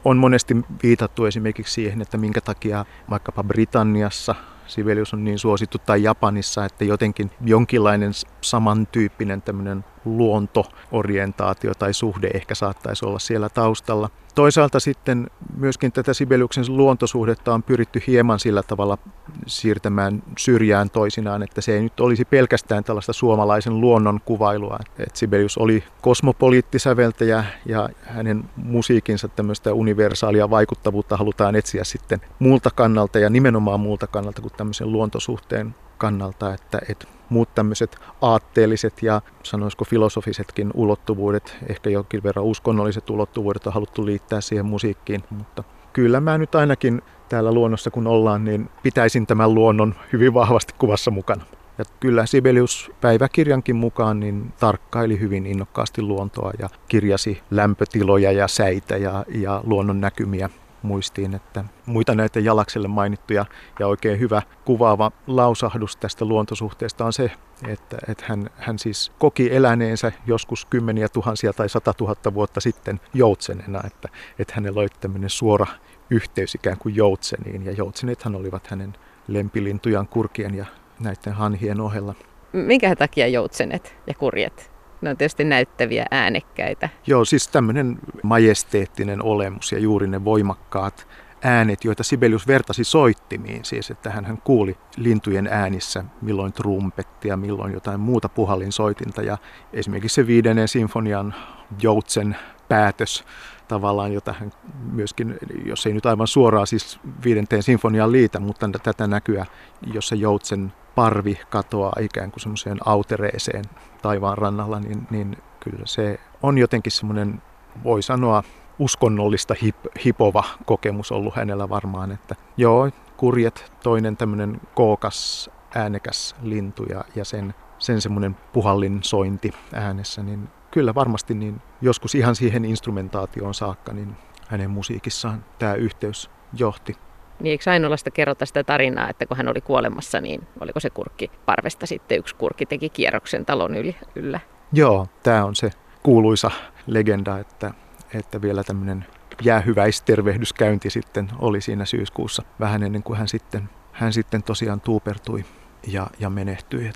on 0.08 0.16
monesti 0.16 0.56
viitattu 0.82 1.24
esimerkiksi 1.24 1.72
siihen, 1.72 2.02
että 2.02 2.18
minkä 2.18 2.40
takia 2.40 2.84
vaikkapa 3.10 3.44
Britanniassa 3.44 4.34
Sibelius 4.66 5.14
on 5.14 5.24
niin 5.24 5.38
suosittu 5.38 5.78
tai 5.78 6.02
Japanissa, 6.02 6.64
että 6.64 6.84
jotenkin 6.84 7.30
jonkinlainen 7.44 8.12
samantyyppinen 8.40 9.42
tämmöinen 9.42 9.84
luontoorientaatio 10.04 11.74
tai 11.74 11.94
suhde 11.94 12.30
ehkä 12.34 12.54
saattaisi 12.54 13.04
olla 13.06 13.18
siellä 13.18 13.48
taustalla. 13.48 14.10
Toisaalta 14.34 14.80
sitten 14.80 15.30
myöskin 15.56 15.92
tätä 15.92 16.14
Sibeliuksen 16.14 16.64
luontosuhdetta 16.68 17.54
on 17.54 17.62
pyritty 17.62 18.02
hieman 18.06 18.40
sillä 18.40 18.62
tavalla 18.62 18.98
siirtämään 19.46 20.22
syrjään 20.38 20.90
toisinaan, 20.90 21.42
että 21.42 21.60
se 21.60 21.74
ei 21.74 21.82
nyt 21.82 22.00
olisi 22.00 22.24
pelkästään 22.24 22.84
tällaista 22.84 23.12
suomalaisen 23.12 23.80
luonnon 23.80 24.20
kuvailua. 24.24 24.78
että 24.98 25.18
Sibelius 25.18 25.58
oli 25.58 25.84
kosmopoliittisäveltäjä 26.00 27.44
ja 27.66 27.88
hänen 28.02 28.44
musiikinsa 28.56 29.28
tämmöistä 29.28 29.72
universaalia 29.72 30.50
vaikuttavuutta 30.50 31.16
halutaan 31.16 31.56
etsiä 31.56 31.84
sitten 31.84 32.20
muulta 32.38 32.70
kannalta 32.70 33.18
ja 33.18 33.30
nimenomaan 33.30 33.80
muulta 33.80 34.06
kannalta 34.06 34.42
kuin 34.42 34.52
tämmöisen 34.56 34.92
luontosuhteen 34.92 35.74
kannalta, 35.98 36.54
että, 36.54 36.80
että 36.88 37.06
muut 37.28 37.54
tämmöiset 37.54 37.98
aatteelliset 38.20 39.02
ja 39.02 39.22
sanoisiko 39.42 39.84
filosofisetkin 39.84 40.70
ulottuvuudet, 40.74 41.56
ehkä 41.68 41.90
jonkin 41.90 42.22
verran 42.22 42.44
uskonnolliset 42.44 43.10
ulottuvuudet 43.10 43.66
on 43.66 43.72
haluttu 43.72 44.06
liittää 44.06 44.40
siihen 44.40 44.66
musiikkiin, 44.66 45.24
mutta 45.30 45.64
kyllä 45.92 46.20
mä 46.20 46.38
nyt 46.38 46.54
ainakin 46.54 47.02
täällä 47.28 47.52
luonnossa 47.52 47.90
kun 47.90 48.06
ollaan, 48.06 48.44
niin 48.44 48.68
pitäisin 48.82 49.26
tämän 49.26 49.54
luonnon 49.54 49.94
hyvin 50.12 50.34
vahvasti 50.34 50.74
kuvassa 50.78 51.10
mukana. 51.10 51.44
Ja 51.78 51.84
kyllä 52.00 52.26
Sibelius 52.26 52.90
päiväkirjankin 53.00 53.76
mukaan 53.76 54.20
niin 54.20 54.52
tarkkaili 54.60 55.20
hyvin 55.20 55.46
innokkaasti 55.46 56.02
luontoa 56.02 56.52
ja 56.58 56.68
kirjasi 56.88 57.40
lämpötiloja 57.50 58.32
ja 58.32 58.48
säitä 58.48 58.96
ja, 58.96 59.24
ja 59.28 59.60
luonnon 59.66 60.00
näkymiä 60.00 60.50
muistiin, 60.82 61.34
että 61.34 61.64
muita 61.86 62.14
näitä 62.14 62.40
Jalakselle 62.40 62.88
mainittuja 62.88 63.46
ja 63.78 63.86
oikein 63.86 64.20
hyvä 64.20 64.42
kuvaava 64.64 65.12
lausahdus 65.26 65.96
tästä 65.96 66.24
luontosuhteesta 66.24 67.04
on 67.04 67.12
se, 67.12 67.30
että, 67.68 67.96
että 68.08 68.24
hän, 68.28 68.50
hän 68.56 68.78
siis 68.78 69.12
koki 69.18 69.54
eläneensä 69.54 70.12
joskus 70.26 70.64
kymmeniä 70.64 71.08
tuhansia 71.08 71.52
tai 71.52 71.68
sata 71.68 71.94
tuhatta 71.94 72.34
vuotta 72.34 72.60
sitten 72.60 73.00
joutsenena, 73.14 73.80
että, 73.86 74.08
että 74.38 74.54
hänellä 74.54 74.80
oli 74.80 74.88
tämmöinen 75.00 75.30
suora 75.30 75.66
yhteys 76.10 76.54
ikään 76.54 76.78
kuin 76.78 76.96
joutseniin 76.96 77.64
ja 77.64 77.72
joutsenethan 77.72 78.34
olivat 78.34 78.66
hänen 78.66 78.96
lempilintujaan 79.28 80.08
kurkien 80.08 80.54
ja 80.54 80.66
näiden 81.00 81.32
hanhien 81.32 81.80
ohella. 81.80 82.14
Minkä 82.52 82.96
takia 82.96 83.26
joutsenet 83.26 83.96
ja 84.06 84.14
kurjet 84.14 84.77
ne 85.00 85.10
on 85.10 85.16
tietysti 85.16 85.44
näyttäviä 85.44 86.06
äänekkäitä. 86.10 86.88
Joo, 87.06 87.24
siis 87.24 87.48
tämmöinen 87.48 87.98
majesteettinen 88.22 89.22
olemus 89.22 89.72
ja 89.72 89.78
juuri 89.78 90.06
ne 90.06 90.24
voimakkaat 90.24 91.08
äänet, 91.42 91.84
joita 91.84 92.02
Sibelius 92.02 92.46
vertasi 92.46 92.84
soittimiin, 92.84 93.64
siis 93.64 93.90
että 93.90 94.10
hän 94.10 94.38
kuuli 94.44 94.76
lintujen 94.96 95.46
äänissä 95.46 96.04
milloin 96.22 96.52
trumpettia, 96.52 97.36
milloin 97.36 97.72
jotain 97.72 98.00
muuta 98.00 98.28
puhallinsoitinta 98.28 99.22
ja 99.22 99.38
esimerkiksi 99.72 100.14
se 100.14 100.26
viidennen 100.26 100.68
sinfonian 100.68 101.34
joutsen 101.82 102.36
päätös 102.68 103.24
tavallaan, 103.68 104.12
jota 104.12 104.32
hän 104.32 104.50
myöskin, 104.92 105.38
jos 105.64 105.86
ei 105.86 105.92
nyt 105.92 106.06
aivan 106.06 106.26
suoraan 106.26 106.66
siis 106.66 107.00
viidenteen 107.24 107.62
sinfoniaan 107.62 108.12
liitä, 108.12 108.40
mutta 108.40 108.70
tätä 108.82 109.06
näkyä, 109.06 109.46
jossa 109.92 110.14
joutsen 110.14 110.72
parvi 110.94 111.38
katoaa 111.50 111.92
ikään 112.00 112.30
kuin 112.30 112.40
semmoiseen 112.40 112.78
autereeseen 112.84 113.64
taivaan 114.02 114.38
rannalla, 114.38 114.80
niin, 114.80 115.06
niin 115.10 115.36
kyllä 115.60 115.86
se 115.86 116.20
on 116.42 116.58
jotenkin 116.58 116.92
semmoinen, 116.92 117.42
voi 117.84 118.02
sanoa, 118.02 118.42
uskonnollista 118.78 119.54
hip, 119.62 119.76
hipova 120.04 120.44
kokemus 120.64 121.12
ollut 121.12 121.36
hänellä 121.36 121.68
varmaan, 121.68 122.12
että 122.12 122.34
joo, 122.56 122.90
kurjet, 123.16 123.72
toinen 123.82 124.16
tämmöinen 124.16 124.60
kookas, 124.74 125.50
äänekäs 125.74 126.36
lintu 126.42 126.84
ja, 126.84 127.04
ja 127.14 127.24
sen, 127.24 127.54
sen 127.78 128.00
semmoinen 128.00 128.36
puhallin 128.52 128.98
sointi 129.02 129.52
äänessä, 129.72 130.22
niin 130.22 130.48
kyllä 130.70 130.94
varmasti 130.94 131.34
niin 131.34 131.60
joskus 131.80 132.14
ihan 132.14 132.36
siihen 132.36 132.64
instrumentaatioon 132.64 133.54
saakka, 133.54 133.92
niin 133.92 134.16
hänen 134.48 134.70
musiikissaan 134.70 135.44
tämä 135.58 135.74
yhteys 135.74 136.30
johti. 136.52 136.96
Niin 137.40 137.50
eikö 137.50 137.70
Ainolasta 137.70 138.10
kerrota 138.10 138.46
sitä 138.46 138.64
tarinaa, 138.64 139.10
että 139.10 139.26
kun 139.26 139.36
hän 139.36 139.48
oli 139.48 139.60
kuolemassa, 139.60 140.20
niin 140.20 140.46
oliko 140.60 140.80
se 140.80 140.90
kurkki 140.90 141.30
parvesta 141.46 141.86
sitten 141.86 142.18
yksi 142.18 142.34
kurkki 142.34 142.66
teki 142.66 142.88
kierroksen 142.88 143.44
talon 143.44 143.74
yli, 143.74 143.96
yllä? 144.14 144.40
Joo, 144.72 145.06
tämä 145.22 145.44
on 145.44 145.56
se 145.56 145.70
kuuluisa 146.02 146.50
legenda, 146.86 147.38
että, 147.38 147.74
että 148.14 148.42
vielä 148.42 148.64
tämmöinen 148.64 149.06
jäähyväistervehdyskäynti 149.42 150.90
sitten 150.90 151.28
oli 151.38 151.60
siinä 151.60 151.84
syyskuussa 151.84 152.42
vähän 152.60 152.82
ennen 152.82 153.02
kuin 153.02 153.18
hän 153.18 153.28
sitten, 153.28 153.70
hän 153.92 154.12
sitten 154.12 154.42
tosiaan 154.42 154.80
tuupertui 154.80 155.44
ja, 155.86 156.06
ja 156.20 156.30
menehtyi. 156.30 156.92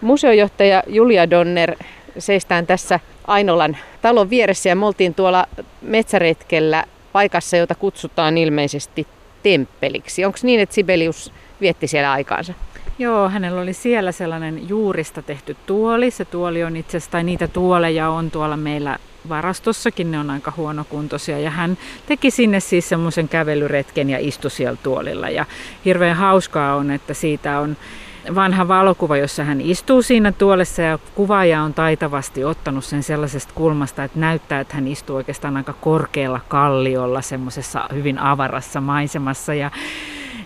Museojohtaja 0.00 0.82
Julia 0.86 1.30
Donner, 1.30 1.76
seistään 2.18 2.66
tässä 2.66 3.00
Ainolan 3.26 3.76
talon 4.02 4.30
vieressä 4.30 4.68
ja 4.68 4.76
me 4.76 4.86
oltiin 4.86 5.14
tuolla 5.14 5.46
metsäretkellä 5.82 6.84
paikassa, 7.12 7.56
jota 7.56 7.74
kutsutaan 7.74 8.38
ilmeisesti 8.38 9.06
temppeliksi. 9.42 10.24
Onko 10.24 10.38
niin, 10.42 10.60
että 10.60 10.74
Sibelius 10.74 11.32
vietti 11.60 11.86
siellä 11.86 12.12
aikaansa? 12.12 12.54
Joo, 12.98 13.28
hänellä 13.28 13.60
oli 13.60 13.72
siellä 13.72 14.12
sellainen 14.12 14.68
juurista 14.68 15.22
tehty 15.22 15.56
tuoli. 15.66 16.10
Se 16.10 16.24
tuoli 16.24 16.64
on 16.64 16.76
itse 16.76 16.96
asiassa, 16.96 17.10
tai 17.10 17.24
niitä 17.24 17.48
tuoleja 17.48 18.08
on 18.08 18.30
tuolla 18.30 18.56
meillä 18.56 18.98
varastossakin, 19.28 20.10
ne 20.10 20.18
on 20.18 20.30
aika 20.30 20.52
huonokuntoisia. 20.56 21.38
Ja 21.38 21.50
hän 21.50 21.78
teki 22.06 22.30
sinne 22.30 22.60
siis 22.60 22.88
semmoisen 22.88 23.28
kävelyretken 23.28 24.10
ja 24.10 24.18
istui 24.20 24.50
siellä 24.50 24.78
tuolilla. 24.82 25.28
Ja 25.28 25.46
hirveän 25.84 26.16
hauskaa 26.16 26.74
on, 26.74 26.90
että 26.90 27.14
siitä 27.14 27.60
on 27.60 27.76
vanha 28.34 28.68
valokuva, 28.68 29.16
jossa 29.16 29.44
hän 29.44 29.60
istuu 29.60 30.02
siinä 30.02 30.32
tuolessa 30.32 30.82
ja 30.82 30.98
kuvaaja 31.14 31.62
on 31.62 31.74
taitavasti 31.74 32.44
ottanut 32.44 32.84
sen 32.84 33.02
sellaisesta 33.02 33.52
kulmasta, 33.54 34.04
että 34.04 34.20
näyttää, 34.20 34.60
että 34.60 34.74
hän 34.74 34.88
istuu 34.88 35.16
oikeastaan 35.16 35.56
aika 35.56 35.72
korkealla 35.72 36.40
kalliolla 36.48 37.22
semmoisessa 37.22 37.88
hyvin 37.94 38.18
avarassa 38.18 38.80
maisemassa 38.80 39.54
ja 39.54 39.70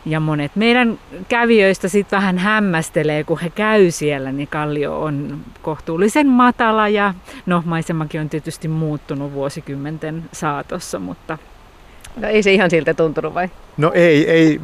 ja 0.06 0.20
monet 0.20 0.56
meidän 0.56 0.98
kävijöistä 1.28 1.88
sitten 1.88 2.16
vähän 2.16 2.38
hämmästelee, 2.38 3.24
kun 3.24 3.38
he 3.38 3.50
käy 3.50 3.90
siellä, 3.90 4.32
niin 4.32 4.48
kallio 4.48 5.02
on 5.02 5.38
kohtuullisen 5.62 6.28
matala 6.28 6.88
ja 6.88 7.14
no 7.46 7.62
maisemakin 7.66 8.20
on 8.20 8.28
tietysti 8.28 8.68
muuttunut 8.68 9.32
vuosikymmenten 9.32 10.24
saatossa, 10.32 10.98
mutta 10.98 11.38
No 12.16 12.28
ei 12.28 12.42
se 12.42 12.52
ihan 12.52 12.70
siltä 12.70 12.94
tuntunut 12.94 13.34
vai? 13.34 13.48
No 13.76 13.92
ei, 13.94 14.30
ei. 14.30 14.60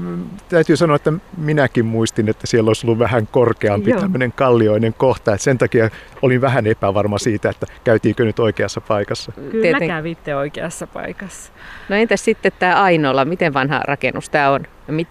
Täytyy 0.48 0.76
sanoa, 0.76 0.96
että 0.96 1.12
minäkin 1.36 1.86
muistin, 1.86 2.28
että 2.28 2.46
siellä 2.46 2.68
olisi 2.68 2.86
ollut 2.86 2.98
vähän 2.98 3.26
korkeampi 3.26 3.90
Joo. 3.90 4.00
tämmöinen 4.00 4.32
kallioinen 4.32 4.94
kohta. 4.94 5.34
Että 5.34 5.44
sen 5.44 5.58
takia 5.58 5.90
olin 6.22 6.40
vähän 6.40 6.66
epävarma 6.66 7.18
siitä, 7.18 7.50
että 7.50 7.66
käytiinkö 7.84 8.24
nyt 8.24 8.38
oikeassa 8.38 8.80
paikassa. 8.80 9.32
Kyllä 9.32 9.62
Tieten... 9.62 9.88
kävitte 9.88 10.36
oikeassa 10.36 10.86
paikassa. 10.86 11.52
No 11.88 11.96
entäs 11.96 12.24
sitten 12.24 12.52
tämä 12.58 12.82
Ainola, 12.82 13.24
miten 13.24 13.54
vanha 13.54 13.80
rakennus 13.84 14.30
tämä 14.30 14.50
on? 14.50 14.60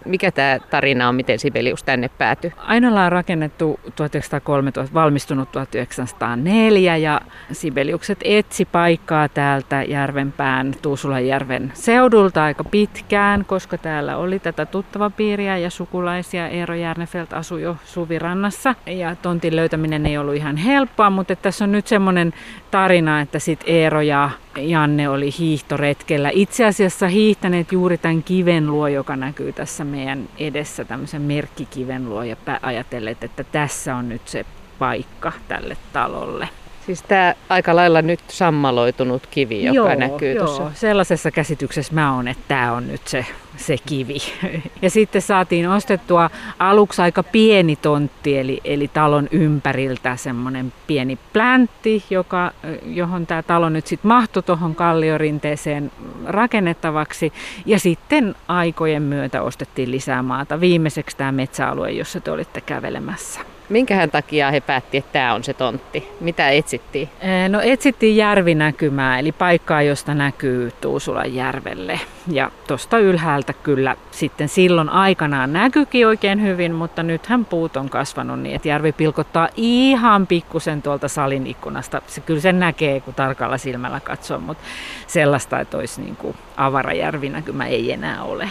Mikä 0.04 0.32
tämä 0.32 0.58
tarina 0.70 1.08
on, 1.08 1.14
miten 1.14 1.38
Sibelius 1.38 1.82
tänne 1.82 2.10
päätyi? 2.18 2.52
Ainola 2.56 3.04
on 3.04 3.12
rakennettu 3.12 3.80
1913, 3.96 4.94
valmistunut 4.94 5.52
1904 5.52 6.96
ja 6.96 7.20
Sibeliukset 7.52 8.18
etsi 8.24 8.64
paikkaa 8.64 9.28
täältä 9.28 9.82
Järvenpään, 9.82 10.74
Tuusulajärven 10.82 11.72
seudulta 11.74 12.44
aika 12.44 12.64
pitkään, 12.64 13.44
koska 13.44 13.78
täällä 13.88 14.16
oli 14.16 14.38
tätä 14.38 14.66
tuttava 14.66 15.10
piiriä 15.10 15.58
ja 15.58 15.70
sukulaisia. 15.70 16.48
Eero 16.48 16.74
Järnefelt 16.74 17.32
asui 17.32 17.62
jo 17.62 17.76
Suvirannassa 17.84 18.74
ja 18.86 19.16
tontin 19.16 19.56
löytäminen 19.56 20.06
ei 20.06 20.18
ollut 20.18 20.34
ihan 20.34 20.56
helppoa, 20.56 21.10
mutta 21.10 21.36
tässä 21.36 21.64
on 21.64 21.72
nyt 21.72 21.86
semmoinen 21.86 22.34
tarina, 22.70 23.20
että 23.20 23.38
sitten 23.38 23.74
Eero 23.74 24.00
ja 24.00 24.30
Janne 24.58 25.08
oli 25.08 25.30
hiihtoretkellä. 25.38 26.30
Itse 26.32 26.64
asiassa 26.64 27.08
hiihtäneet 27.08 27.72
juuri 27.72 27.98
tämän 27.98 28.22
kiven 28.22 28.66
luo, 28.66 28.88
joka 28.88 29.16
näkyy 29.16 29.52
tässä 29.52 29.84
meidän 29.84 30.28
edessä, 30.38 30.84
tämmöisen 30.84 31.22
merkkikiven 31.22 32.08
luo 32.08 32.22
ja 32.22 32.36
ajatelleet, 32.62 33.24
että 33.24 33.44
tässä 33.44 33.96
on 33.96 34.08
nyt 34.08 34.28
se 34.28 34.44
paikka 34.78 35.32
tälle 35.48 35.76
talolle. 35.92 36.48
Siis 36.88 37.02
tämä 37.02 37.34
aika 37.48 37.76
lailla 37.76 38.02
nyt 38.02 38.20
sammaloitunut 38.28 39.26
kivi, 39.26 39.64
joka 39.64 39.76
joo, 39.76 39.94
näkyy 39.94 40.32
joo. 40.32 40.46
tuossa. 40.46 40.70
sellaisessa 40.74 41.30
käsityksessä 41.30 41.94
mä 41.94 42.14
oon, 42.14 42.28
että 42.28 42.44
tämä 42.48 42.72
on 42.72 42.88
nyt 42.88 43.08
se, 43.08 43.26
se 43.56 43.76
kivi. 43.86 44.18
Ja 44.82 44.90
sitten 44.90 45.22
saatiin 45.22 45.68
ostettua 45.68 46.30
aluksi 46.58 47.02
aika 47.02 47.22
pieni 47.22 47.76
tontti, 47.76 48.38
eli, 48.38 48.60
eli 48.64 48.88
talon 48.88 49.28
ympäriltä 49.30 50.16
semmoinen 50.16 50.72
pieni 50.86 51.18
pläntti, 51.32 52.04
joka, 52.10 52.52
johon 52.84 53.26
tämä 53.26 53.42
talo 53.42 53.68
nyt 53.68 53.86
sitten 53.86 54.08
mahtui 54.08 54.42
tuohon 54.42 54.74
kalliorinteeseen 54.74 55.90
rakennettavaksi. 56.26 57.32
Ja 57.66 57.78
sitten 57.78 58.34
aikojen 58.48 59.02
myötä 59.02 59.42
ostettiin 59.42 59.90
lisää 59.90 60.22
maata. 60.22 60.60
Viimeiseksi 60.60 61.16
tämä 61.16 61.32
metsäalue, 61.32 61.90
jossa 61.90 62.20
te 62.20 62.30
olitte 62.30 62.60
kävelemässä. 62.60 63.57
Minkähän 63.68 64.10
takia 64.10 64.50
he 64.50 64.60
päätti, 64.60 64.96
että 64.96 65.12
tämä 65.12 65.34
on 65.34 65.44
se 65.44 65.54
tontti? 65.54 66.08
Mitä 66.20 66.50
etsittiin? 66.50 67.08
No 67.48 67.60
etsittiin 67.60 68.16
järvinäkymää, 68.16 69.18
eli 69.18 69.32
paikkaa, 69.32 69.82
josta 69.82 70.14
näkyy 70.14 70.72
Tuusulan 70.80 71.34
järvelle. 71.34 72.00
Ja 72.30 72.50
tuosta 72.66 72.98
ylhäältä 72.98 73.52
kyllä 73.52 73.96
sitten 74.10 74.48
silloin 74.48 74.88
aikanaan 74.88 75.52
näkyykin 75.52 76.06
oikein 76.06 76.42
hyvin, 76.42 76.74
mutta 76.74 77.02
nythän 77.02 77.44
puut 77.44 77.76
on 77.76 77.90
kasvanut 77.90 78.40
niin, 78.40 78.56
että 78.56 78.68
järvi 78.68 78.92
pilkottaa 78.92 79.48
ihan 79.56 80.26
pikkusen 80.26 80.82
tuolta 80.82 81.08
salin 81.08 81.46
ikkunasta. 81.46 82.02
Se 82.06 82.20
kyllä 82.20 82.40
sen 82.40 82.58
näkee, 82.58 83.00
kun 83.00 83.14
tarkalla 83.14 83.58
silmällä 83.58 84.00
katsoo, 84.00 84.40
mutta 84.40 84.64
sellaista, 85.06 85.60
että 85.60 85.76
olisi 85.76 86.00
niin 86.00 86.16
kuin 86.16 86.36
avara 86.56 86.92
järvinäkymä 86.92 87.66
ei 87.66 87.92
enää 87.92 88.22
ole 88.22 88.48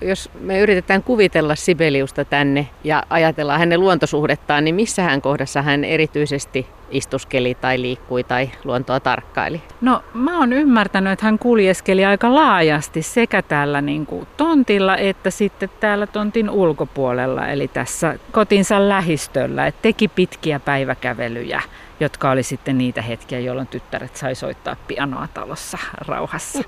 jos 0.00 0.30
me 0.40 0.60
yritetään 0.60 1.02
kuvitella 1.02 1.54
Sibeliusta 1.54 2.24
tänne 2.24 2.68
ja 2.84 3.02
ajatellaan 3.10 3.58
hänen 3.58 3.80
luontosuhdettaan, 3.80 4.64
niin 4.64 4.74
missä 4.74 5.02
hän 5.02 5.22
kohdassa 5.22 5.62
hän 5.62 5.84
erityisesti 5.84 6.66
istuskeli 6.90 7.54
tai 7.54 7.80
liikkui 7.80 8.24
tai 8.24 8.50
luontoa 8.64 9.00
tarkkaili? 9.00 9.62
No 9.80 10.02
mä 10.14 10.38
oon 10.38 10.52
ymmärtänyt, 10.52 11.12
että 11.12 11.26
hän 11.26 11.38
kuljeskeli 11.38 12.04
aika 12.04 12.34
laajasti 12.34 13.02
sekä 13.02 13.42
täällä 13.42 13.80
niin 13.80 14.06
kuin 14.06 14.26
tontilla 14.36 14.96
että 14.96 15.30
sitten 15.30 15.70
täällä 15.80 16.06
tontin 16.06 16.50
ulkopuolella, 16.50 17.48
eli 17.48 17.68
tässä 17.68 18.18
kotinsa 18.32 18.88
lähistöllä, 18.88 19.66
että 19.66 19.82
teki 19.82 20.08
pitkiä 20.08 20.60
päiväkävelyjä 20.60 21.62
jotka 22.00 22.30
oli 22.30 22.42
sitten 22.42 22.78
niitä 22.78 23.02
hetkiä, 23.02 23.38
jolloin 23.40 23.66
tyttäret 23.66 24.16
sai 24.16 24.34
soittaa 24.34 24.76
pianoa 24.88 25.28
talossa 25.34 25.78
rauhassa. 26.08 26.62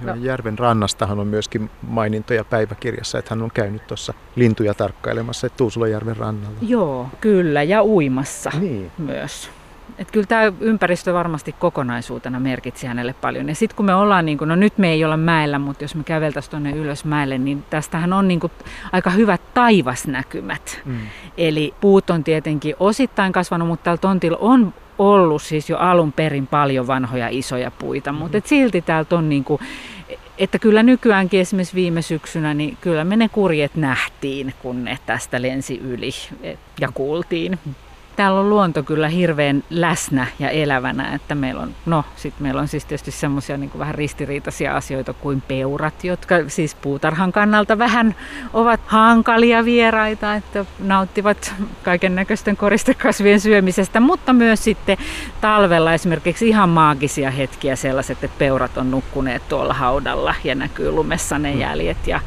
No. 0.00 0.14
Järven 0.14 0.58
rannastahan 0.58 1.18
on 1.18 1.26
myöskin 1.26 1.70
mainintoja 1.82 2.44
päiväkirjassa, 2.44 3.18
että 3.18 3.34
hän 3.34 3.42
on 3.42 3.50
käynyt 3.54 3.86
tuossa 3.86 4.14
lintuja 4.36 4.74
tarkkailemassa 4.74 5.48
Tuusulajärven 5.48 6.16
rannalla. 6.16 6.58
Joo, 6.62 7.08
kyllä, 7.20 7.62
ja 7.62 7.82
uimassa 7.82 8.50
niin. 8.60 8.90
myös. 8.98 9.50
Et 9.98 10.10
kyllä 10.10 10.26
tämä 10.26 10.52
ympäristö 10.60 11.14
varmasti 11.14 11.54
kokonaisuutena 11.58 12.40
merkitsi 12.40 12.86
hänelle 12.86 13.14
paljon. 13.20 13.48
Ja 13.48 13.54
sitten 13.54 13.76
kun 13.76 13.86
me 13.86 13.94
ollaan, 13.94 14.26
niin 14.26 14.38
kun, 14.38 14.48
no 14.48 14.56
nyt 14.56 14.78
me 14.78 14.92
ei 14.92 15.04
olla 15.04 15.16
mäellä, 15.16 15.58
mutta 15.58 15.84
jos 15.84 15.94
me 15.94 16.04
käveltäisiin 16.04 16.50
tuonne 16.50 16.70
ylös 16.70 17.04
mäelle, 17.04 17.38
niin 17.38 17.64
tästähän 17.70 18.12
on 18.12 18.28
niin 18.28 18.40
kun, 18.40 18.50
aika 18.92 19.10
hyvät 19.10 19.40
taivasnäkymät. 19.54 20.80
Mm. 20.84 20.98
Eli 21.38 21.74
puut 21.80 22.10
on 22.10 22.24
tietenkin 22.24 22.74
osittain 22.80 23.32
kasvanut, 23.32 23.68
mutta 23.68 23.84
täällä 23.84 24.00
tontilla 24.00 24.38
on 24.40 24.74
ollut 24.98 25.42
siis 25.42 25.70
jo 25.70 25.78
alun 25.78 26.12
perin 26.12 26.46
paljon 26.46 26.86
vanhoja 26.86 27.28
isoja 27.30 27.70
puita, 27.70 28.12
mm-hmm. 28.12 28.22
mutta 28.22 28.38
et 28.38 28.46
silti 28.46 28.82
täältä 28.82 29.16
on 29.16 29.28
niin 29.28 29.44
kuin, 29.44 29.60
että 30.38 30.58
kyllä 30.58 30.82
nykyäänkin 30.82 31.40
esimerkiksi 31.40 31.74
viime 31.74 32.02
syksynä, 32.02 32.54
niin 32.54 32.76
kyllä 32.80 33.04
me 33.04 33.16
ne 33.16 33.28
kurjet 33.28 33.74
nähtiin, 33.74 34.54
kun 34.62 34.84
ne 34.84 34.98
tästä 35.06 35.42
lensi 35.42 35.78
yli 35.78 36.10
ja 36.80 36.88
kuultiin 36.94 37.58
täällä 38.16 38.40
on 38.40 38.50
luonto 38.50 38.82
kyllä 38.82 39.08
hirveän 39.08 39.64
läsnä 39.70 40.26
ja 40.38 40.50
elävänä, 40.50 41.14
että 41.14 41.34
meillä 41.34 41.62
on, 41.62 41.74
no 41.86 42.04
sit 42.16 42.34
meillä 42.40 42.60
on 42.60 42.68
siis 42.68 42.84
tietysti 42.84 43.10
semmoisia 43.10 43.56
niin 43.56 43.70
vähän 43.78 43.94
ristiriitaisia 43.94 44.76
asioita 44.76 45.12
kuin 45.12 45.42
peurat, 45.48 46.04
jotka 46.04 46.34
siis 46.46 46.74
puutarhan 46.74 47.32
kannalta 47.32 47.78
vähän 47.78 48.14
ovat 48.52 48.80
hankalia 48.86 49.64
vieraita, 49.64 50.34
että 50.34 50.64
nauttivat 50.78 51.54
kaiken 51.82 52.14
näköisten 52.14 52.56
koristekasvien 52.56 53.40
syömisestä, 53.40 54.00
mutta 54.00 54.32
myös 54.32 54.64
sitten 54.64 54.98
talvella 55.40 55.94
esimerkiksi 55.94 56.48
ihan 56.48 56.68
maagisia 56.68 57.30
hetkiä 57.30 57.76
sellaiset, 57.76 58.24
että 58.24 58.38
peurat 58.38 58.78
on 58.78 58.90
nukkuneet 58.90 59.48
tuolla 59.48 59.74
haudalla 59.74 60.34
ja 60.44 60.54
näkyy 60.54 60.90
lumessa 60.90 61.38
ne 61.38 61.54
mm. 61.54 61.60
jäljet 61.60 62.06
ja 62.06 62.20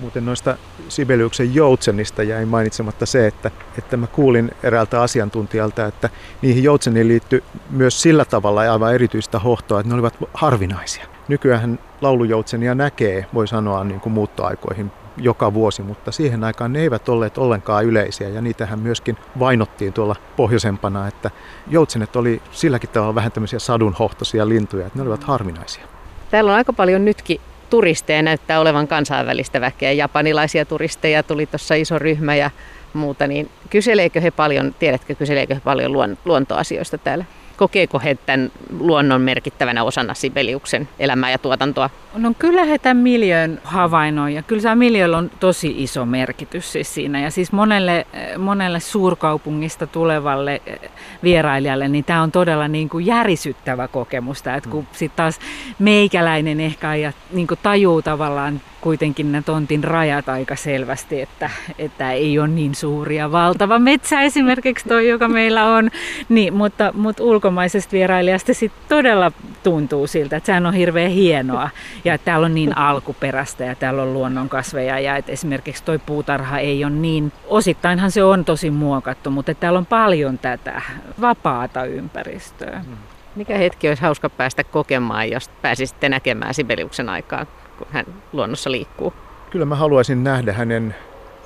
Muuten 0.00 0.24
noista 0.24 0.56
Sibeliuksen 0.88 1.54
joutsenista 1.54 2.22
jäi 2.22 2.44
mainitsematta 2.44 3.06
se, 3.06 3.26
että, 3.26 3.50
että 3.78 3.96
mä 3.96 4.06
kuulin 4.06 4.50
eräältä 4.62 5.02
asiantuntijalta, 5.02 5.86
että 5.86 6.10
niihin 6.42 6.64
joutseniin 6.64 7.08
liittyy 7.08 7.42
myös 7.70 8.02
sillä 8.02 8.24
tavalla 8.24 8.60
aivan 8.60 8.94
erityistä 8.94 9.38
hohtoa, 9.38 9.80
että 9.80 9.88
ne 9.88 9.94
olivat 9.94 10.14
harvinaisia. 10.34 11.06
Nykyään 11.28 11.78
laulujoutsenia 12.00 12.74
näkee, 12.74 13.26
voi 13.34 13.48
sanoa 13.48 13.84
niin 13.84 14.00
kuin 14.00 14.12
muuttoaikoihin 14.12 14.92
joka 15.16 15.54
vuosi, 15.54 15.82
mutta 15.82 16.12
siihen 16.12 16.44
aikaan 16.44 16.72
ne 16.72 16.80
eivät 16.80 17.08
olleet 17.08 17.38
ollenkaan 17.38 17.84
yleisiä 17.84 18.28
ja 18.28 18.40
niitähän 18.40 18.80
myöskin 18.80 19.16
vainottiin 19.38 19.92
tuolla 19.92 20.16
pohjoisempana, 20.36 21.08
että 21.08 21.30
joutsenet 21.68 22.16
oli 22.16 22.42
silläkin 22.50 22.90
tavalla 22.90 23.14
vähän 23.14 23.32
tämmöisiä 23.32 23.58
sadunhohtoisia 23.58 24.48
lintuja, 24.48 24.86
että 24.86 24.98
ne 24.98 25.02
olivat 25.02 25.24
harvinaisia. 25.24 25.84
Täällä 26.30 26.50
on 26.50 26.56
aika 26.56 26.72
paljon 26.72 27.04
nytkin 27.04 27.40
turisteja 27.70 28.22
näyttää 28.22 28.60
olevan 28.60 28.88
kansainvälistä 28.88 29.60
väkeä. 29.60 29.92
Japanilaisia 29.92 30.64
turisteja 30.64 31.22
tuli 31.22 31.46
tuossa 31.46 31.74
iso 31.74 31.98
ryhmä 31.98 32.36
ja 32.36 32.50
muuta, 32.92 33.26
niin 33.26 33.50
kyseleekö 33.70 34.20
he 34.20 34.30
paljon, 34.30 34.74
tiedätkö, 34.78 35.14
kyseleekö 35.14 35.54
he 35.54 35.60
paljon 35.64 35.92
luon, 35.92 36.18
luontoasioista 36.24 36.98
täällä? 36.98 37.24
Kokeeko 37.60 37.98
he 37.98 38.14
tämän 38.26 38.52
luonnon 38.78 39.20
merkittävänä 39.20 39.84
osana 39.84 40.14
Sibeliuksen 40.14 40.88
elämää 40.98 41.30
ja 41.30 41.38
tuotantoa? 41.38 41.90
No 42.14 42.32
kyllä 42.38 42.64
he 42.64 42.78
tämän 42.78 42.96
miljöön 42.96 43.60
havainnoi 43.64 44.34
ja 44.34 44.42
kyllä 44.42 44.62
tämä 44.62 44.74
miljöön 44.74 45.14
on 45.14 45.30
tosi 45.40 45.74
iso 45.78 46.06
merkitys 46.06 46.72
siis 46.72 46.94
siinä. 46.94 47.20
Ja 47.20 47.30
siis 47.30 47.52
monelle, 47.52 48.06
monelle 48.38 48.80
suurkaupungista 48.80 49.86
tulevalle 49.86 50.62
eh, 50.66 50.80
vierailijalle, 51.22 51.88
niin 51.88 52.04
tämä 52.04 52.22
on 52.22 52.32
todella 52.32 52.68
niin 52.68 52.88
kuin 52.88 53.06
järisyttävä 53.06 53.88
kokemus. 53.88 54.38
Että 54.38 54.70
kun 54.70 54.86
sitten 54.92 55.16
taas 55.16 55.38
meikäläinen 55.78 56.60
ehkä 56.60 56.94
ja 56.94 57.12
niin 57.32 57.46
kuin 57.46 57.60
tajuu 57.62 58.02
tavallaan 58.02 58.60
kuitenkin 58.80 59.32
ne 59.32 59.42
tontin 59.42 59.84
rajat 59.84 60.28
aika 60.28 60.56
selvästi, 60.56 61.20
että, 61.20 61.50
että 61.78 62.12
ei 62.12 62.38
ole 62.38 62.48
niin 62.48 62.74
suuria. 62.74 63.32
Valtava 63.32 63.78
metsä 63.78 64.22
esimerkiksi 64.22 64.88
toi, 64.88 65.08
joka 65.08 65.28
meillä 65.28 65.66
on, 65.66 65.90
niin, 66.28 66.54
mutta, 66.54 66.92
mutta 66.96 67.22
ulkomaisesta 67.50 67.92
vierailijasta 67.92 68.54
sitten 68.54 68.82
todella 68.88 69.32
tuntuu 69.62 70.06
siltä, 70.06 70.36
että 70.36 70.46
sehän 70.46 70.66
on 70.66 70.74
hirveän 70.74 71.10
hienoa 71.10 71.70
ja 72.04 72.14
että 72.14 72.24
täällä 72.24 72.44
on 72.44 72.54
niin 72.54 72.78
alkuperäistä 72.78 73.64
ja 73.64 73.74
täällä 73.74 74.02
on 74.02 74.12
luonnonkasveja 74.12 74.98
ja 74.98 75.16
että 75.16 75.32
esimerkiksi 75.32 75.84
toi 75.84 75.98
puutarha 75.98 76.58
ei 76.58 76.84
ole 76.84 76.92
niin, 76.92 77.32
osittainhan 77.46 78.10
se 78.10 78.24
on 78.24 78.44
tosi 78.44 78.70
muokattu, 78.70 79.30
mutta 79.30 79.54
täällä 79.54 79.78
on 79.78 79.86
paljon 79.86 80.38
tätä 80.38 80.82
vapaata 81.20 81.84
ympäristöä. 81.84 82.82
Hmm. 82.86 82.96
Mikä 83.36 83.58
hetki 83.58 83.88
olisi 83.88 84.02
hauska 84.02 84.30
päästä 84.30 84.64
kokemaan, 84.64 85.30
jos 85.30 85.48
pääsisitte 85.62 86.08
näkemään 86.08 86.54
Sibeliuksen 86.54 87.08
aikaa? 87.08 87.46
kun 87.78 87.86
hän 87.90 88.06
luonnossa 88.32 88.70
liikkuu. 88.70 89.12
Kyllä 89.50 89.64
mä 89.64 89.74
haluaisin 89.74 90.24
nähdä 90.24 90.52
hänen 90.52 90.94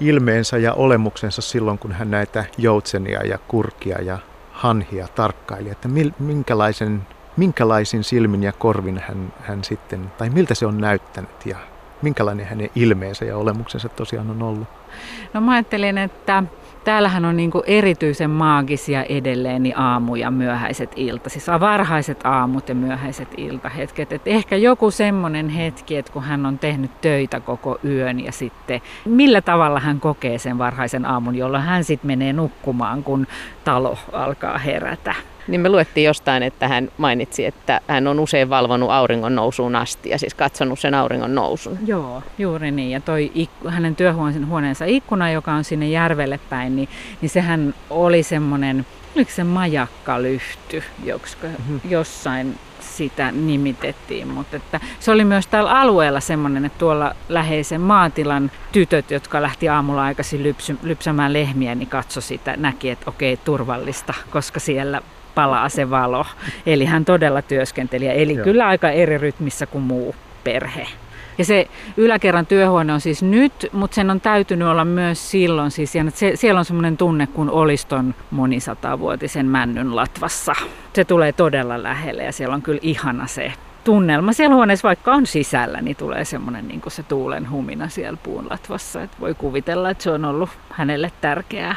ilmeensä 0.00 0.58
ja 0.58 0.72
olemuksensa 0.72 1.42
silloin, 1.42 1.78
kun 1.78 1.92
hän 1.92 2.10
näitä 2.10 2.44
joutsenia 2.58 3.26
ja 3.26 3.38
kurkia 3.38 4.02
ja 4.02 4.18
hanhia 4.54 5.08
tarkkaili, 5.08 5.70
että 5.70 5.88
minkälaisen, 6.18 7.06
minkälaisin 7.36 8.04
silmin 8.04 8.42
ja 8.42 8.52
korvin 8.52 9.02
hän, 9.08 9.32
hän 9.40 9.64
sitten, 9.64 10.12
tai 10.18 10.30
miltä 10.30 10.54
se 10.54 10.66
on 10.66 10.78
näyttänyt 10.78 11.46
ja 11.46 11.56
minkälainen 12.02 12.46
hänen 12.46 12.70
ilmeensä 12.74 13.24
ja 13.24 13.36
olemuksensa 13.36 13.88
tosiaan 13.88 14.30
on 14.30 14.42
ollut. 14.42 14.68
No 15.32 15.40
mä 15.40 15.52
ajattelin, 15.52 15.98
että 15.98 16.42
Täällähän 16.84 17.24
on 17.24 17.36
niin 17.36 17.50
erityisen 17.66 18.30
maagisia 18.30 19.04
edelleen 19.04 19.62
niin 19.62 19.78
aamu 19.78 20.14
ja 20.14 20.30
myöhäiset 20.30 20.92
ilta, 20.96 21.30
siis 21.30 21.46
varhaiset 21.60 22.26
aamut 22.26 22.68
ja 22.68 22.74
myöhäiset 22.74 23.28
iltahetket. 23.36 24.12
Et 24.12 24.22
ehkä 24.24 24.56
joku 24.56 24.90
semmoinen 24.90 25.48
hetki, 25.48 25.96
että 25.96 26.12
kun 26.12 26.22
hän 26.22 26.46
on 26.46 26.58
tehnyt 26.58 27.00
töitä 27.00 27.40
koko 27.40 27.78
yön 27.84 28.20
ja 28.20 28.32
sitten 28.32 28.80
millä 29.04 29.40
tavalla 29.40 29.80
hän 29.80 30.00
kokee 30.00 30.38
sen 30.38 30.58
varhaisen 30.58 31.06
aamun, 31.06 31.34
jolloin 31.34 31.62
hän 31.62 31.84
sitten 31.84 32.06
menee 32.06 32.32
nukkumaan, 32.32 33.04
kun 33.04 33.26
talo 33.64 33.98
alkaa 34.12 34.58
herätä. 34.58 35.14
Niin 35.48 35.60
me 35.60 35.68
luettiin 35.68 36.04
jostain, 36.04 36.42
että 36.42 36.68
hän 36.68 36.88
mainitsi, 36.98 37.44
että 37.44 37.80
hän 37.88 38.06
on 38.06 38.20
usein 38.20 38.50
valvonut 38.50 38.90
auringon 38.90 39.34
nousuun 39.34 39.76
asti 39.76 40.08
ja 40.08 40.18
siis 40.18 40.34
katsonut 40.34 40.78
sen 40.78 40.94
auringon 40.94 41.34
nousun. 41.34 41.78
Joo, 41.86 42.22
juuri 42.38 42.70
niin. 42.70 42.90
Ja 42.90 43.00
toi 43.00 43.32
ikku, 43.34 43.68
hänen 43.68 43.96
työhuoneensa 43.96 44.84
ikkuna, 44.84 45.30
joka 45.30 45.52
on 45.52 45.64
sinne 45.64 45.88
järvelle 45.88 46.40
päin, 46.50 46.76
niin, 46.76 46.88
niin 47.20 47.30
sehän 47.30 47.74
oli 47.90 48.22
semmoinen, 48.22 48.86
oliko 49.16 49.30
se 49.30 49.44
majakkalyhty, 49.44 50.82
josko, 51.04 51.46
mm-hmm. 51.46 51.80
jossain 51.90 52.58
sitä 52.80 53.32
nimitettiin, 53.32 54.28
mutta 54.28 54.56
että 54.56 54.80
se 55.00 55.10
oli 55.10 55.24
myös 55.24 55.46
täällä 55.46 55.70
alueella 55.70 56.20
semmoinen, 56.20 56.64
että 56.64 56.78
tuolla 56.78 57.14
läheisen 57.28 57.80
maatilan 57.80 58.50
tytöt, 58.72 59.10
jotka 59.10 59.42
lähti 59.42 59.68
aamulla 59.68 60.02
aikaisin 60.02 60.42
lypsy, 60.42 60.78
lypsämään 60.82 61.32
lehmiä, 61.32 61.74
niin 61.74 61.88
katso 61.88 62.20
sitä, 62.20 62.56
näki, 62.56 62.90
että 62.90 63.10
okei, 63.10 63.36
turvallista, 63.36 64.14
koska 64.30 64.60
siellä 64.60 65.02
palaa 65.34 65.68
se 65.68 65.90
valo. 65.90 66.26
Eli 66.66 66.84
hän 66.84 67.04
todella 67.04 67.42
työskenteli, 67.42 68.22
eli 68.22 68.34
Joo. 68.34 68.44
kyllä 68.44 68.66
aika 68.66 68.90
eri 68.90 69.18
rytmissä 69.18 69.66
kuin 69.66 69.84
muu 69.84 70.14
perhe. 70.44 70.86
Ja 71.38 71.44
se 71.44 71.68
yläkerran 71.96 72.46
työhuone 72.46 72.92
on 72.92 73.00
siis 73.00 73.22
nyt, 73.22 73.52
mutta 73.72 73.94
sen 73.94 74.10
on 74.10 74.20
täytynyt 74.20 74.68
olla 74.68 74.84
myös 74.84 75.30
silloin. 75.30 75.70
Siis, 75.70 75.92
se, 76.14 76.32
siellä 76.34 76.58
on 76.58 76.64
semmoinen 76.64 76.96
tunne 76.96 77.26
kuin 77.26 77.50
oliston 77.50 78.14
monisatavuotisen 78.30 79.46
männyn 79.46 79.96
latvassa. 79.96 80.54
Se 80.92 81.04
tulee 81.04 81.32
todella 81.32 81.82
lähelle 81.82 82.24
ja 82.24 82.32
siellä 82.32 82.54
on 82.54 82.62
kyllä 82.62 82.80
ihana 82.82 83.26
se 83.26 83.52
tunnelma 83.84 84.32
siellä 84.32 84.54
huoneessa, 84.54 84.88
vaikka 84.88 85.12
on 85.12 85.26
sisällä, 85.26 85.80
niin 85.80 85.96
tulee 85.96 86.24
semmoinen 86.24 86.68
niin 86.68 86.82
se 86.88 87.02
tuulen 87.02 87.50
humina 87.50 87.88
siellä 87.88 88.18
puun 88.22 88.46
latvassa. 88.50 89.02
Että 89.02 89.16
voi 89.20 89.34
kuvitella, 89.34 89.90
että 89.90 90.04
se 90.04 90.10
on 90.10 90.24
ollut 90.24 90.50
hänelle 90.70 91.12
tärkeää. 91.20 91.76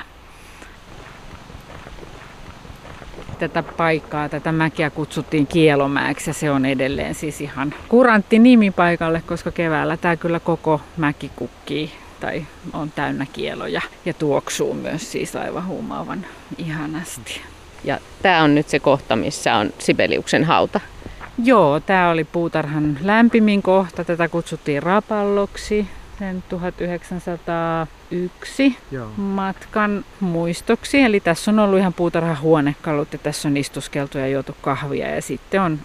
Tätä 3.40 3.64
paikkaa, 3.64 4.30
tätä 4.30 4.52
mäkiä 4.52 4.90
kutsuttiin 4.90 5.48
Kielomäeksi 5.48 6.30
ja 6.30 6.34
se 6.34 6.52
on 6.52 6.66
edelleen 6.66 7.16
siis 7.16 7.42
ihan 7.42 7.74
kurantti 7.90 8.40
nimi 8.40 8.72
paikalle, 8.72 9.24
koska 9.28 9.52
keväällä 9.52 9.98
tämä 9.98 10.16
kyllä 10.16 10.40
koko 10.40 10.82
mäki 10.98 11.32
kukkii 11.36 11.92
tai 12.20 12.46
on 12.74 12.92
täynnä 12.92 13.26
kieloja 13.34 13.82
ja 14.06 14.14
tuoksuu 14.14 14.74
myös 14.74 15.12
siis 15.12 15.36
aivan 15.36 15.68
huumaavan 15.68 16.26
ihanasti. 16.58 17.42
Ja 17.84 18.00
tämä 18.22 18.44
on 18.44 18.56
nyt 18.56 18.70
se 18.70 18.80
kohta, 18.80 19.16
missä 19.16 19.56
on 19.56 19.70
Sibeliuksen 19.80 20.44
hauta. 20.44 20.80
Joo, 21.44 21.80
tämä 21.80 22.10
oli 22.10 22.24
puutarhan 22.24 22.98
lämpimin 23.02 23.62
kohta. 23.62 24.04
Tätä 24.04 24.28
kutsuttiin 24.30 24.84
rapalloksi 24.84 25.88
sen 26.20 26.44
1901 26.50 28.78
Joo. 28.92 29.12
matkan 29.18 30.06
muistoksi. 30.20 31.02
Eli 31.02 31.20
tässä 31.20 31.52
on 31.52 31.60
ollut 31.60 31.80
ihan 31.80 31.94
puutarhahuonekalut 31.94 33.14
ja 33.14 33.20
tässä 33.20 33.48
on 33.48 33.58
istuskeltu 33.58 34.18
ja 34.18 34.28
juotu 34.28 34.56
kahvia 34.62 35.16
ja 35.16 35.22
sitten 35.22 35.62
on, 35.62 35.80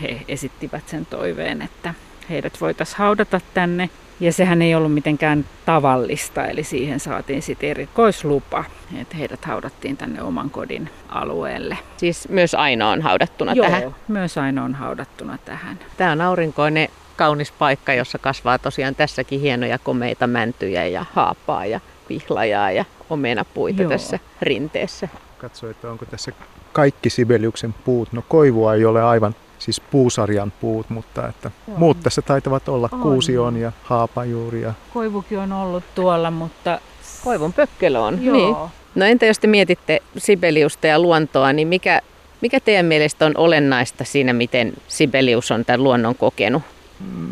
he 0.00 0.22
esittivät 0.28 0.88
sen 0.88 1.06
toiveen, 1.06 1.62
että 1.62 1.94
heidät 2.30 2.60
voitaisiin 2.60 2.98
haudata 2.98 3.40
tänne. 3.54 3.90
Ja 4.20 4.32
sehän 4.32 4.62
ei 4.62 4.74
ollut 4.74 4.94
mitenkään 4.94 5.44
tavallista, 5.66 6.46
eli 6.46 6.64
siihen 6.64 7.00
saatiin 7.00 7.42
sitten 7.42 7.70
erikoislupa, 7.70 8.64
että 9.00 9.16
heidät 9.16 9.44
haudattiin 9.44 9.96
tänne 9.96 10.22
oman 10.22 10.50
kodin 10.50 10.90
alueelle. 11.08 11.78
Siis 11.96 12.28
myös 12.28 12.54
Aino 12.54 12.90
on 12.90 13.02
haudattuna 13.02 13.52
Joo, 13.52 13.66
tähän? 13.66 13.94
myös 14.08 14.38
Aino 14.38 14.64
on 14.64 14.74
haudattuna 14.74 15.38
tähän. 15.44 15.78
Tämä 15.96 16.12
on 16.12 16.20
aurinkoinen 16.20 16.88
kaunis 17.18 17.52
paikka, 17.52 17.92
jossa 17.92 18.18
kasvaa 18.18 18.58
tosiaan 18.58 18.94
tässäkin 18.94 19.40
hienoja 19.40 19.78
komeita 19.78 20.26
mäntyjä 20.26 20.86
ja 20.86 21.06
haapaa 21.12 21.66
ja 21.66 21.80
pihlajaa 22.08 22.70
ja 22.70 22.84
omenapuita 23.10 23.82
Joo. 23.82 23.90
tässä 23.90 24.18
rinteessä. 24.42 25.08
Katso, 25.38 25.70
että 25.70 25.90
onko 25.90 26.06
tässä 26.06 26.32
kaikki 26.72 27.10
Sibeliuksen 27.10 27.74
puut. 27.84 28.12
No 28.12 28.22
koivua 28.28 28.74
ei 28.74 28.84
ole 28.84 29.02
aivan 29.02 29.34
siis 29.58 29.80
puusarjan 29.80 30.52
puut, 30.60 30.90
mutta 30.90 31.28
että 31.28 31.50
muut 31.66 32.00
tässä 32.02 32.22
taitavat 32.22 32.68
olla. 32.68 32.88
On. 32.92 33.00
Kuusion 33.00 33.56
ja 33.56 33.72
haapajuuri. 33.82 34.60
Ja... 34.60 34.72
Koivukin 34.94 35.38
on 35.38 35.52
ollut 35.52 35.84
tuolla, 35.94 36.30
mutta... 36.30 36.80
Koivun 37.24 37.52
pökkelö 37.52 37.98
on. 37.98 38.24
Joo. 38.24 38.36
Niin. 38.36 38.56
No 38.94 39.04
entä 39.04 39.26
jos 39.26 39.38
te 39.38 39.46
mietitte 39.46 40.02
Sibeliusta 40.16 40.86
ja 40.86 40.98
luontoa, 40.98 41.52
niin 41.52 41.68
mikä, 41.68 42.00
mikä 42.40 42.60
teidän 42.60 42.86
mielestä 42.86 43.26
on 43.26 43.32
olennaista 43.36 44.04
siinä, 44.04 44.32
miten 44.32 44.72
Sibelius 44.88 45.50
on 45.50 45.64
tämän 45.64 45.82
luonnon 45.82 46.14
kokenut? 46.14 46.62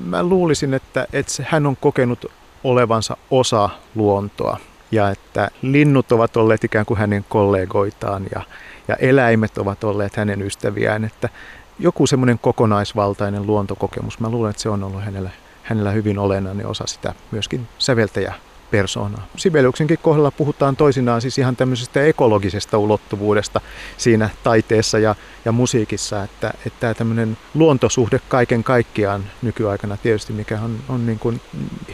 Mä 0.05 0.23
luulisin, 0.23 0.75
että, 0.75 1.07
että 1.13 1.45
hän 1.49 1.67
on 1.67 1.77
kokenut 1.77 2.27
olevansa 2.65 3.17
osa 3.31 3.69
luontoa 3.95 4.59
ja 4.91 5.11
että 5.11 5.51
linnut 5.63 6.13
ovat 6.13 6.37
olleet 6.37 6.65
ikään 6.65 6.87
kuin 6.87 6.99
hänen 6.99 7.25
kollegoitaan 7.29 8.27
ja, 8.35 8.43
ja 8.89 8.95
eläimet 8.95 9.59
ovat 9.59 9.85
olleet 9.85 10.17
hänen 10.17 10.43
ystäviään, 10.43 11.05
että 11.05 11.29
joku 11.79 12.07
semmoinen 12.07 12.39
kokonaisvaltainen 12.39 13.47
luontokokemus, 13.47 14.21
mä 14.21 14.29
luulen, 14.29 14.51
että 14.51 14.63
se 14.63 14.69
on 14.69 14.85
ollut 14.85 15.05
hänellä, 15.05 15.31
hänellä 15.63 15.91
hyvin 15.91 16.19
olennainen 16.19 16.67
osa 16.67 16.87
sitä 16.87 17.15
myöskin 17.31 17.69
säveltäjä 17.79 18.35
persoonaa. 18.71 19.27
Sibeliuksenkin 19.37 19.99
kohdalla 20.03 20.31
puhutaan 20.31 20.77
toisinaan 20.77 21.21
siis 21.21 21.39
ihan 21.39 21.57
tämmöisestä 21.57 22.05
ekologisesta 22.05 22.79
ulottuvuudesta 22.79 23.61
siinä 23.97 24.31
taiteessa 24.43 24.99
ja, 24.99 25.15
ja 25.45 25.53
musiikissa, 25.53 26.23
että, 26.23 26.55
että 26.67 26.81
tämä 26.81 26.95
tämmöinen 26.95 27.39
luontosuhde 27.55 28.21
kaiken 28.29 28.65
kaikkiaan 28.65 29.25
nykyaikana 29.43 29.97
tietysti, 29.97 30.33
mikä 30.33 30.61
on, 30.61 30.79
on 30.89 31.07
niin 31.07 31.19
kuin 31.19 31.41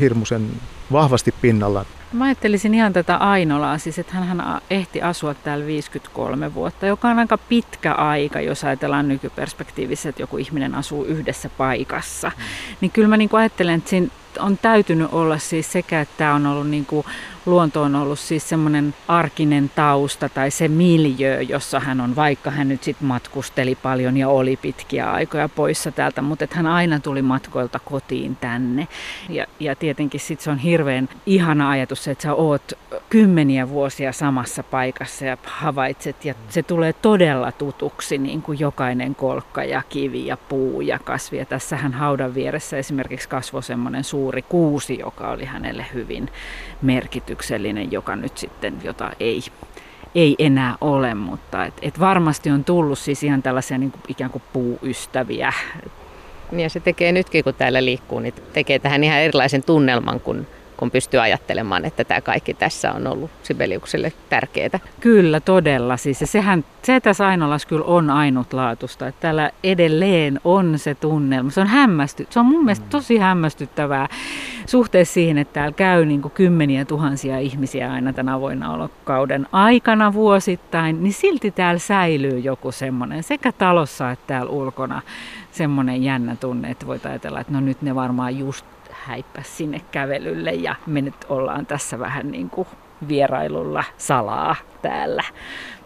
hirmuisen 0.01 0.51
vahvasti 0.93 1.35
pinnalla 1.41 1.85
Mä 2.13 2.25
ajattelisin 2.25 2.75
ihan 2.75 2.93
tätä 2.93 3.17
Ainolaa, 3.17 3.79
siis 3.79 3.99
että 3.99 4.13
hän 4.13 4.61
ehti 4.71 5.03
asua 5.03 5.35
täällä 5.35 5.67
53 5.67 6.55
vuotta, 6.55 6.87
joka 6.87 7.09
on 7.09 7.19
aika 7.19 7.39
pitkä 7.39 7.93
aika, 7.93 8.41
jos 8.41 8.65
ajatellaan 8.65 9.09
nykyperspektiivissä, 9.09 10.09
että 10.09 10.23
joku 10.23 10.39
ihminen 10.39 10.75
asuu 10.75 11.05
yhdessä 11.05 11.49
paikassa. 11.49 12.29
Mm. 12.37 12.43
Niin 12.81 12.91
kyllä 12.91 13.09
mä 13.09 13.17
niin 13.17 13.31
ajattelen, 13.33 13.75
että 13.75 13.91
siinä 13.91 14.09
on 14.39 14.59
täytynyt 14.63 15.09
olla 15.13 15.39
siis 15.39 15.73
sekä, 15.73 16.01
että 16.01 16.15
tämä 16.17 16.35
on 16.35 16.47
ollut 16.47 16.69
niin 16.69 16.87
kuin, 16.87 17.07
luonto 17.47 17.83
on 17.83 17.95
ollut 17.95 18.19
siis 18.19 18.49
semmoinen 18.49 18.95
arkinen 19.09 19.71
tausta 19.75 20.29
tai 20.29 20.51
se 20.51 20.69
miljö, 20.69 21.41
jossa 21.41 21.81
hän 21.81 22.01
on, 22.01 22.17
vaikka 22.17 22.51
hän 22.51 22.69
nyt 22.69 22.83
sitten 22.83 23.09
matkusteli 23.09 23.75
paljon 23.75 24.17
ja 24.17 24.29
oli 24.29 24.57
pitkiä 24.57 25.13
aikoja 25.13 25.49
poissa 25.49 25.93
täältä, 25.93 26.23
mutta 26.23 26.45
että 26.45 26.57
hän 26.57 26.67
aina 26.67 27.01
tuli 27.01 27.23
matkoilta 27.23 27.79
kotiin 27.79 28.37
tänne. 28.37 28.89
Ja, 29.29 29.47
ja 29.61 29.77
tietenkin 29.77 30.21
sitten 30.21 30.45
se 30.45 30.51
on 30.51 30.59
hirveän 30.59 31.09
ihana 31.27 31.71
ajatus 31.71 32.09
että 32.09 32.23
sä 32.23 32.35
oot 32.35 32.73
kymmeniä 33.11 33.69
vuosia 33.69 34.13
samassa 34.13 34.63
paikassa 34.63 35.25
ja 35.25 35.37
havaitset, 35.45 36.25
ja 36.25 36.35
se 36.49 36.63
tulee 36.63 36.93
todella 36.93 37.53
tutuksi, 37.53 38.19
niin 38.19 38.43
kuin 38.43 38.61
jokainen 38.61 39.15
kolkka 39.15 39.65
ja 39.65 39.83
kivi 39.89 40.27
ja 40.27 40.37
puu 40.37 40.81
ja 40.81 40.99
kasvi. 40.99 41.39
Ja 41.39 41.45
tässähän 41.45 41.93
haudan 41.93 42.35
vieressä 42.35 42.77
esimerkiksi 42.77 43.29
kasvoi 43.29 43.63
semmoinen 43.63 44.05
suuri 44.05 44.43
kuusi, 44.43 44.99
joka 44.99 45.31
oli 45.31 45.45
hänelle 45.45 45.87
hyvin 45.95 46.29
merkityksellinen, 47.33 47.93
joka 47.93 48.17
nyt 48.17 48.39
sitten, 48.39 48.75
jota 48.85 49.11
ei 49.21 49.43
ei 50.15 50.37
enää 50.39 50.77
ole, 50.81 51.15
mutta 51.15 51.65
et, 51.65 51.75
et 51.83 52.01
varmasti 52.01 52.51
on 52.51 52.65
tullut 52.65 52.99
siis 52.99 53.23
ihan 53.23 53.43
tällaisia 53.43 53.79
niin 53.79 53.91
kuin, 53.91 54.01
ikään 54.09 54.31
kuin 54.31 54.43
puuystäviä. 54.53 55.53
Ja 56.53 56.69
se 56.69 56.81
tekee 56.81 57.13
nytkin, 57.13 57.45
kun 57.45 57.55
täällä 57.55 57.85
liikkuu, 57.85 58.21
niin 58.21 58.35
tekee 58.53 58.79
tähän 58.79 59.05
ihan 59.05 59.19
erilaisen 59.19 59.63
tunnelman, 59.63 60.21
kun 60.21 60.47
kun 60.83 60.91
pystyy 60.91 61.21
ajattelemaan, 61.21 61.85
että 61.85 62.05
tämä 62.05 62.21
kaikki 62.21 62.55
tässä 62.55 62.93
on 62.93 63.07
ollut 63.07 63.31
Sibeliukselle 63.43 64.13
tärkeää. 64.31 64.81
Kyllä, 65.01 65.41
todella. 65.41 65.97
Siis 65.97 66.21
ja 66.21 66.27
sehän, 66.27 66.65
se 66.83 67.01
tässä 67.01 67.27
Ainolas 67.27 67.67
kyllä 67.67 67.85
on 67.85 68.11
ainutlaatusta, 68.11 69.09
että 69.09 69.21
täällä 69.21 69.51
edelleen 69.65 70.41
on 70.45 70.79
se 70.79 70.95
tunnelma. 70.95 71.51
Se 71.51 71.61
on 71.61 71.67
hämmästy, 71.67 72.27
se 72.31 72.41
on 72.41 72.47
mun 72.47 72.65
mielestä 72.65 72.87
tosi 72.91 73.19
hämmästyttävää 73.19 74.09
suhteessa 74.67 75.15
siihen, 75.15 75.39
että 75.39 75.53
täällä 75.53 75.73
käy 75.73 76.05
niin 76.05 76.23
kuin 76.23 76.33
kymmeniä 76.33 76.85
tuhansia 76.85 77.39
ihmisiä 77.39 77.93
aina 77.93 78.13
tämän 78.13 78.35
avoinnaolokauden 78.35 79.47
aikana 79.53 80.13
vuosittain, 80.13 81.03
niin 81.03 81.13
silti 81.13 81.51
täällä 81.51 81.79
säilyy 81.79 82.39
joku 82.39 82.73
semmoinen 82.73 83.23
sekä 83.23 83.53
talossa 83.53 84.11
että 84.11 84.27
täällä 84.27 84.51
ulkona 84.51 85.03
semmoinen 85.53 86.03
jännä 86.03 86.37
tunne, 86.37 86.71
että 86.71 86.87
voit 86.87 87.07
ajatella, 87.07 87.41
että 87.41 87.53
no 87.53 87.61
nyt 87.61 87.83
ne 87.83 87.95
varmaan 87.95 88.39
just 88.39 88.67
häippäs 89.07 89.57
sinne 89.57 89.81
kävelylle 89.93 90.51
ja 90.51 90.75
me 90.87 91.01
nyt 91.01 91.15
ollaan 91.29 91.67
tässä 91.67 91.99
vähän 91.99 92.31
niin 92.31 92.51
kuin 92.51 92.69
vierailulla 93.09 93.85
salaa 93.99 94.57
täällä. 94.83 95.25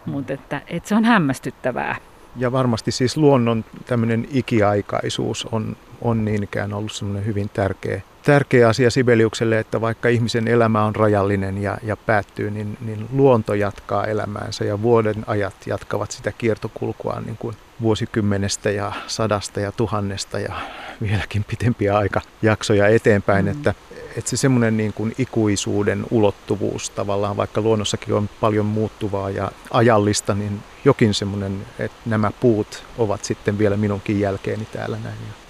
Mutta 0.05 0.33
että, 0.33 0.61
että 0.67 0.89
se 0.89 0.95
on 0.95 1.05
hämmästyttävää. 1.05 1.95
Ja 2.35 2.51
varmasti 2.51 2.91
siis 2.91 3.17
luonnon 3.17 3.65
tämmöinen 3.85 4.27
ikiaikaisuus 4.31 5.47
on, 5.51 5.75
on 6.01 6.25
niin 6.25 6.43
ikään 6.43 6.73
ollut 6.73 6.91
semmoinen 6.91 7.25
hyvin 7.25 7.49
tärkeä, 7.53 8.01
tärkeä 8.23 8.69
asia 8.69 8.91
Sibeliukselle, 8.91 9.59
että 9.59 9.81
vaikka 9.81 10.09
ihmisen 10.09 10.47
elämä 10.47 10.83
on 10.83 10.95
rajallinen 10.95 11.61
ja, 11.61 11.77
ja 11.83 11.97
päättyy, 11.97 12.51
niin, 12.51 12.77
niin 12.81 13.07
luonto 13.13 13.53
jatkaa 13.53 14.05
elämäänsä 14.05 14.65
ja 14.65 14.81
vuoden 14.81 15.23
ajat 15.27 15.55
jatkavat 15.65 16.11
sitä 16.11 16.31
kiertokulkua 16.31 17.21
niin 17.25 17.37
kuin 17.37 17.55
vuosikymmenestä 17.81 18.69
ja 18.69 18.91
sadasta 19.07 19.59
ja 19.59 19.71
tuhannesta 19.71 20.39
ja 20.39 20.53
vieläkin 21.01 21.43
pitempiä 21.43 21.97
aikajaksoja 21.97 22.87
eteenpäin, 22.87 23.45
mm. 23.45 23.51
että, 23.51 23.73
että 24.17 24.29
se 24.29 24.37
semmoinen 24.37 24.77
niin 24.77 24.93
kuin 24.93 25.15
ikuisuuden 25.17 26.05
ulottuvuus 26.11 26.89
tavallaan, 26.89 27.37
vaikka 27.37 27.61
luonnossakin 27.61 28.13
on 28.13 28.29
paljon 28.39 28.65
muuttuvaa 28.65 29.29
ja 29.29 29.51
ajallista, 29.71 30.33
niin 30.35 30.59
jokin 30.85 31.13
semmoinen, 31.13 31.65
että 31.79 31.97
nämä 32.05 32.31
puut 32.39 32.83
ovat 32.97 33.23
sitten 33.23 33.57
vielä 33.57 33.77
minunkin 33.77 34.19
jälkeeni 34.19 34.65
täällä 34.65 34.97
näin. 35.03 35.46